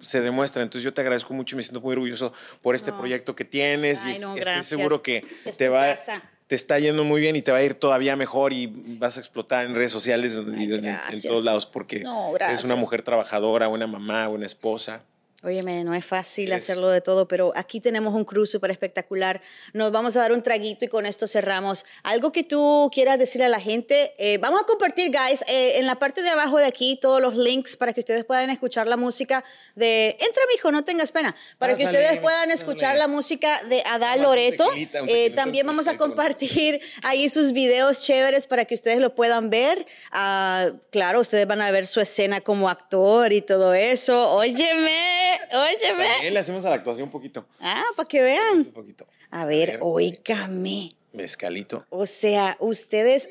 se 0.00 0.20
demuestra. 0.20 0.62
Entonces 0.62 0.82
yo 0.84 0.92
te 0.92 1.00
agradezco 1.00 1.32
mucho 1.34 1.54
y 1.54 1.58
me 1.58 1.62
siento 1.62 1.80
muy 1.80 1.92
orgulloso 1.92 2.32
por 2.60 2.74
este 2.74 2.92
proyecto 2.92 3.36
que 3.36 3.44
tienes 3.44 4.00
Ay, 4.02 4.16
y 4.16 4.18
no, 4.20 4.28
estoy 4.28 4.40
gracias. 4.42 4.66
seguro 4.66 5.02
que 5.02 5.24
Es 5.44 5.56
te 5.58 5.68
va, 5.68 5.94
casa. 5.94 6.22
te 6.48 6.54
está 6.54 6.78
yendo 6.78 7.04
muy 7.04 7.20
bien 7.20 7.36
y 7.36 7.42
te 7.42 7.52
va 7.52 7.58
a 7.58 7.62
ir 7.62 7.74
todavía 7.74 8.16
mejor 8.16 8.52
y 8.52 8.66
vas 8.98 9.16
a 9.16 9.20
explotar 9.20 9.64
en 9.66 9.74
redes 9.74 9.92
sociales 9.92 10.34
y 10.34 10.72
en- 10.74 10.84
en, 10.86 11.22
todos 11.26 11.44
lados 11.44 11.66
porque 11.66 12.00
No, 12.00 12.34
eres 12.36 12.64
una 12.64 12.74
mujer 12.74 13.02
trabajadora, 13.02 13.68
una 13.68 13.86
mamá, 13.86 14.28
una 14.28 14.46
esposa. 14.46 15.04
Óyeme, 15.44 15.82
no 15.82 15.92
es 15.92 16.06
fácil 16.06 16.52
hacerlo 16.52 16.88
de 16.88 17.00
todo, 17.00 17.26
pero 17.26 17.52
aquí 17.56 17.80
tenemos 17.80 18.14
un 18.14 18.24
crew 18.24 18.46
súper 18.46 18.70
espectacular. 18.70 19.42
Nos 19.72 19.90
vamos 19.90 20.14
a 20.14 20.20
dar 20.20 20.32
un 20.32 20.40
traguito 20.40 20.84
y 20.84 20.88
con 20.88 21.04
esto 21.04 21.26
cerramos. 21.26 21.84
Algo 22.04 22.30
que 22.30 22.44
tú 22.44 22.88
quieras 22.94 23.18
decirle 23.18 23.46
a 23.46 23.48
la 23.48 23.58
gente. 23.58 24.14
Eh, 24.18 24.38
vamos 24.38 24.60
a 24.60 24.66
compartir, 24.66 25.10
guys, 25.10 25.42
eh, 25.48 25.78
en 25.78 25.86
la 25.86 25.96
parte 25.96 26.22
de 26.22 26.28
abajo 26.28 26.58
de 26.58 26.66
aquí 26.66 26.96
todos 27.02 27.20
los 27.20 27.36
links 27.36 27.76
para 27.76 27.92
que 27.92 27.98
ustedes 27.98 28.24
puedan 28.24 28.50
escuchar 28.50 28.86
la 28.86 28.96
música 28.96 29.42
de... 29.74 30.10
Entra, 30.10 30.44
mijo, 30.52 30.70
no 30.70 30.84
tengas 30.84 31.10
pena. 31.10 31.34
Para 31.58 31.74
que 31.74 31.86
ustedes 31.86 32.20
puedan 32.20 32.52
escuchar 32.52 32.96
la 32.96 33.08
música 33.08 33.64
de 33.64 33.82
Adal 33.84 34.22
Loreto. 34.22 34.70
Eh, 35.08 35.30
también 35.30 35.66
vamos 35.66 35.88
a 35.88 35.96
compartir 35.96 36.80
ahí 37.02 37.28
sus 37.28 37.50
videos 37.50 38.04
chéveres 38.04 38.46
para 38.46 38.64
que 38.64 38.76
ustedes 38.76 39.00
lo 39.00 39.16
puedan 39.16 39.50
ver. 39.50 39.86
Ah, 40.12 40.70
claro, 40.92 41.18
ustedes 41.18 41.48
van 41.48 41.62
a 41.62 41.72
ver 41.72 41.88
su 41.88 41.98
escena 41.98 42.40
como 42.40 42.68
actor 42.68 43.32
y 43.32 43.42
todo 43.42 43.74
eso. 43.74 44.34
Óyeme. 44.34 45.31
Óyeme. 45.52 46.08
También 46.08 46.34
le 46.34 46.40
hacemos 46.40 46.64
a 46.64 46.68
la 46.70 46.76
actuación 46.76 47.04
un 47.04 47.12
poquito. 47.12 47.46
Ah, 47.60 47.84
para 47.96 48.08
que 48.08 48.22
vean. 48.22 48.58
Un 48.58 48.72
poquito. 48.72 49.06
A 49.30 49.44
ver, 49.44 49.78
oígame. 49.80 50.94
Mezcalito. 51.12 51.86
O 51.90 52.06
sea, 52.06 52.56
ustedes 52.60 53.28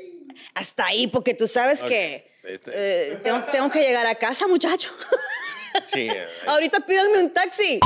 hasta 0.54 0.86
ahí, 0.86 1.08
porque 1.08 1.34
tú 1.34 1.48
sabes 1.48 1.84
que 1.84 2.32
este. 2.44 2.72
eh, 2.74 3.20
tengo, 3.24 3.44
tengo, 3.46 3.70
que 3.72 3.80
llegar 3.80 4.06
a 4.06 4.16
casa, 4.16 4.48
muchacho. 4.48 4.92
Sí. 5.86 6.10
Ahorita 6.48 6.80
pídanme 6.80 7.20
un 7.20 7.30
taxi. 7.32 7.80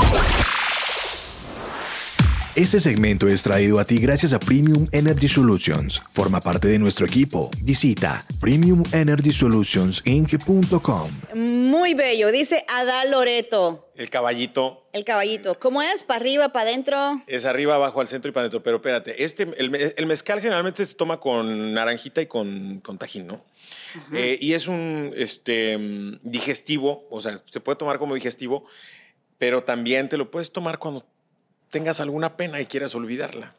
Este 2.56 2.80
segmento 2.80 3.28
es 3.28 3.44
traído 3.44 3.80
a 3.82 3.86
ti 3.86 4.00
gracias 4.00 4.32
a 4.32 4.39
Premium 4.39 4.88
Energy 4.94 5.28
Solutions. 5.28 6.02
Forma 6.13 6.39
parte 6.39 6.70
de 6.70 6.80
nuestro 6.80 7.06
equipo. 7.06 7.52
Visita 7.62 8.26
premiumenergysolutionsinc.com. 8.39 11.12
Muy 11.34 11.94
bello, 11.96 12.32
dice 12.32 12.63
Adal 12.70 13.12
Loreto. 13.12 13.91
El 13.98 14.10
caballito. 14.10 14.88
El 14.94 15.04
caballito. 15.04 15.60
¿Cómo 15.60 15.82
es? 15.82 16.06
¿Para 16.06 16.22
arriba, 16.22 16.54
para 16.54 16.70
adentro? 16.70 17.22
Es 17.28 17.44
arriba, 17.44 17.76
abajo, 17.76 18.00
al 18.00 18.08
centro 18.08 18.30
y 18.30 18.32
para 18.32 18.44
adentro. 18.44 18.63
Pero 18.63 18.78
espérate, 18.78 19.22
este, 19.22 19.50
el, 19.58 20.06
mezcal 20.06 20.39
generalmente 20.39 20.86
se 20.86 20.96
toma 20.96 21.20
con 21.20 21.74
naranjita 21.74 22.22
y 22.22 22.28
con, 22.28 22.80
con 22.80 22.98
tajín, 22.98 23.28
¿no? 23.28 23.44
Eh, 24.13 24.38
y 24.39 24.54
es 24.54 24.70
un 24.70 25.12
este, 25.18 25.78
digestivo, 26.24 27.06
o 27.10 27.20
sea, 27.20 27.38
se 27.38 27.60
puede 27.60 27.78
tomar 27.78 28.00
como 28.00 28.15
digestivo, 28.15 28.63
pero 29.38 29.65
también 29.65 30.08
te 30.08 30.15
lo 30.15 30.32
puedes 30.32 30.54
tomar 30.54 30.80
cuando 30.80 31.06
tengas 31.75 31.99
alguna 31.99 32.38
pena 32.38 32.61
y 32.61 32.67
quieras 32.67 32.95
olvidarla. 32.95 33.53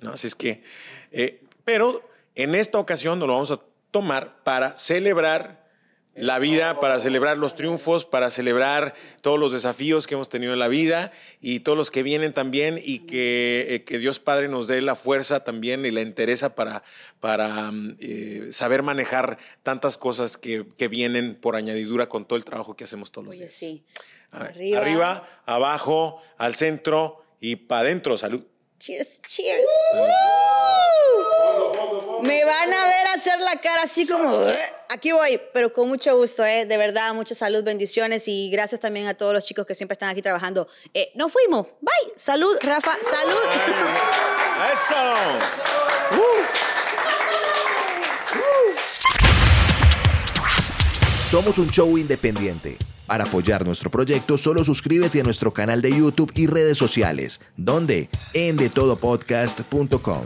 ¿no? 0.00 0.14
Así 0.14 0.26
es 0.26 0.34
que, 0.34 0.64
eh, 1.12 1.40
pero 1.64 2.02
en 2.34 2.56
esta 2.56 2.80
ocasión 2.80 3.20
nos 3.20 3.28
lo 3.28 3.34
vamos 3.34 3.52
a 3.52 3.60
tomar 3.92 4.42
para 4.42 4.76
celebrar 4.76 5.64
la 6.16 6.40
vida, 6.40 6.80
para 6.80 6.98
celebrar 6.98 7.38
los 7.38 7.54
triunfos, 7.54 8.04
para 8.04 8.30
celebrar 8.30 8.94
todos 9.22 9.38
los 9.38 9.52
desafíos 9.52 10.08
que 10.08 10.14
hemos 10.14 10.28
tenido 10.28 10.52
en 10.52 10.58
la 10.58 10.66
vida 10.66 11.12
y 11.40 11.60
todos 11.60 11.78
los 11.78 11.92
que 11.92 12.02
vienen 12.02 12.32
también 12.32 12.76
y 12.82 13.06
que, 13.06 13.66
eh, 13.68 13.84
que 13.84 14.00
Dios 14.00 14.18
Padre 14.18 14.48
nos 14.48 14.66
dé 14.66 14.80
la 14.80 14.96
fuerza 14.96 15.44
también 15.44 15.86
y 15.86 15.92
la 15.92 16.00
interesa 16.00 16.56
para, 16.56 16.82
para 17.20 17.70
mm, 17.70 17.96
eh, 18.00 18.48
saber 18.50 18.82
manejar 18.82 19.38
tantas 19.62 19.96
cosas 19.96 20.36
que, 20.36 20.66
que, 20.76 20.88
vienen 20.88 21.36
por 21.36 21.54
añadidura 21.54 22.08
con 22.08 22.24
todo 22.24 22.36
el 22.36 22.44
trabajo 22.44 22.74
que 22.74 22.82
hacemos 22.82 23.12
todos 23.12 23.28
los 23.28 23.38
días. 23.38 23.52
Sí. 23.52 23.84
Arriba. 24.32 24.80
Arriba, 24.80 25.42
abajo, 25.46 26.20
al 26.36 26.56
centro 26.56 27.20
y 27.40 27.56
para 27.56 27.82
adentro, 27.82 28.16
salud. 28.18 28.42
Cheers, 28.78 29.20
cheers. 29.22 29.66
Me 32.22 32.44
van 32.44 32.72
a 32.72 32.86
ver 32.86 33.06
hacer 33.14 33.40
la 33.40 33.60
cara 33.60 33.82
así 33.82 34.06
como, 34.06 34.42
aquí 34.88 35.12
voy, 35.12 35.40
pero 35.52 35.72
con 35.72 35.88
mucho 35.88 36.16
gusto, 36.16 36.44
¿eh? 36.44 36.66
de 36.66 36.76
verdad, 36.76 37.12
mucha 37.14 37.34
salud, 37.34 37.62
bendiciones 37.64 38.28
y 38.28 38.50
gracias 38.50 38.80
también 38.80 39.06
a 39.06 39.14
todos 39.14 39.32
los 39.32 39.44
chicos 39.44 39.66
que 39.66 39.74
siempre 39.74 39.94
están 39.94 40.10
aquí 40.10 40.22
trabajando. 40.22 40.68
Eh, 40.94 41.10
nos 41.14 41.32
fuimos, 41.32 41.66
bye, 41.80 42.12
salud, 42.16 42.56
Rafa, 42.62 42.96
salud. 43.02 43.36
Eso. 44.72 44.94
Somos 51.30 51.58
un 51.58 51.70
show 51.70 51.96
independiente 51.96 52.76
para 53.10 53.24
apoyar 53.24 53.66
nuestro 53.66 53.90
proyecto, 53.90 54.38
solo 54.38 54.62
suscríbete 54.64 55.20
a 55.20 55.24
nuestro 55.24 55.52
canal 55.52 55.82
de 55.82 55.90
YouTube 55.90 56.30
y 56.36 56.46
redes 56.46 56.78
sociales, 56.78 57.40
donde 57.56 58.08
en 58.34 58.56
detodopodcast.com. 58.56 60.22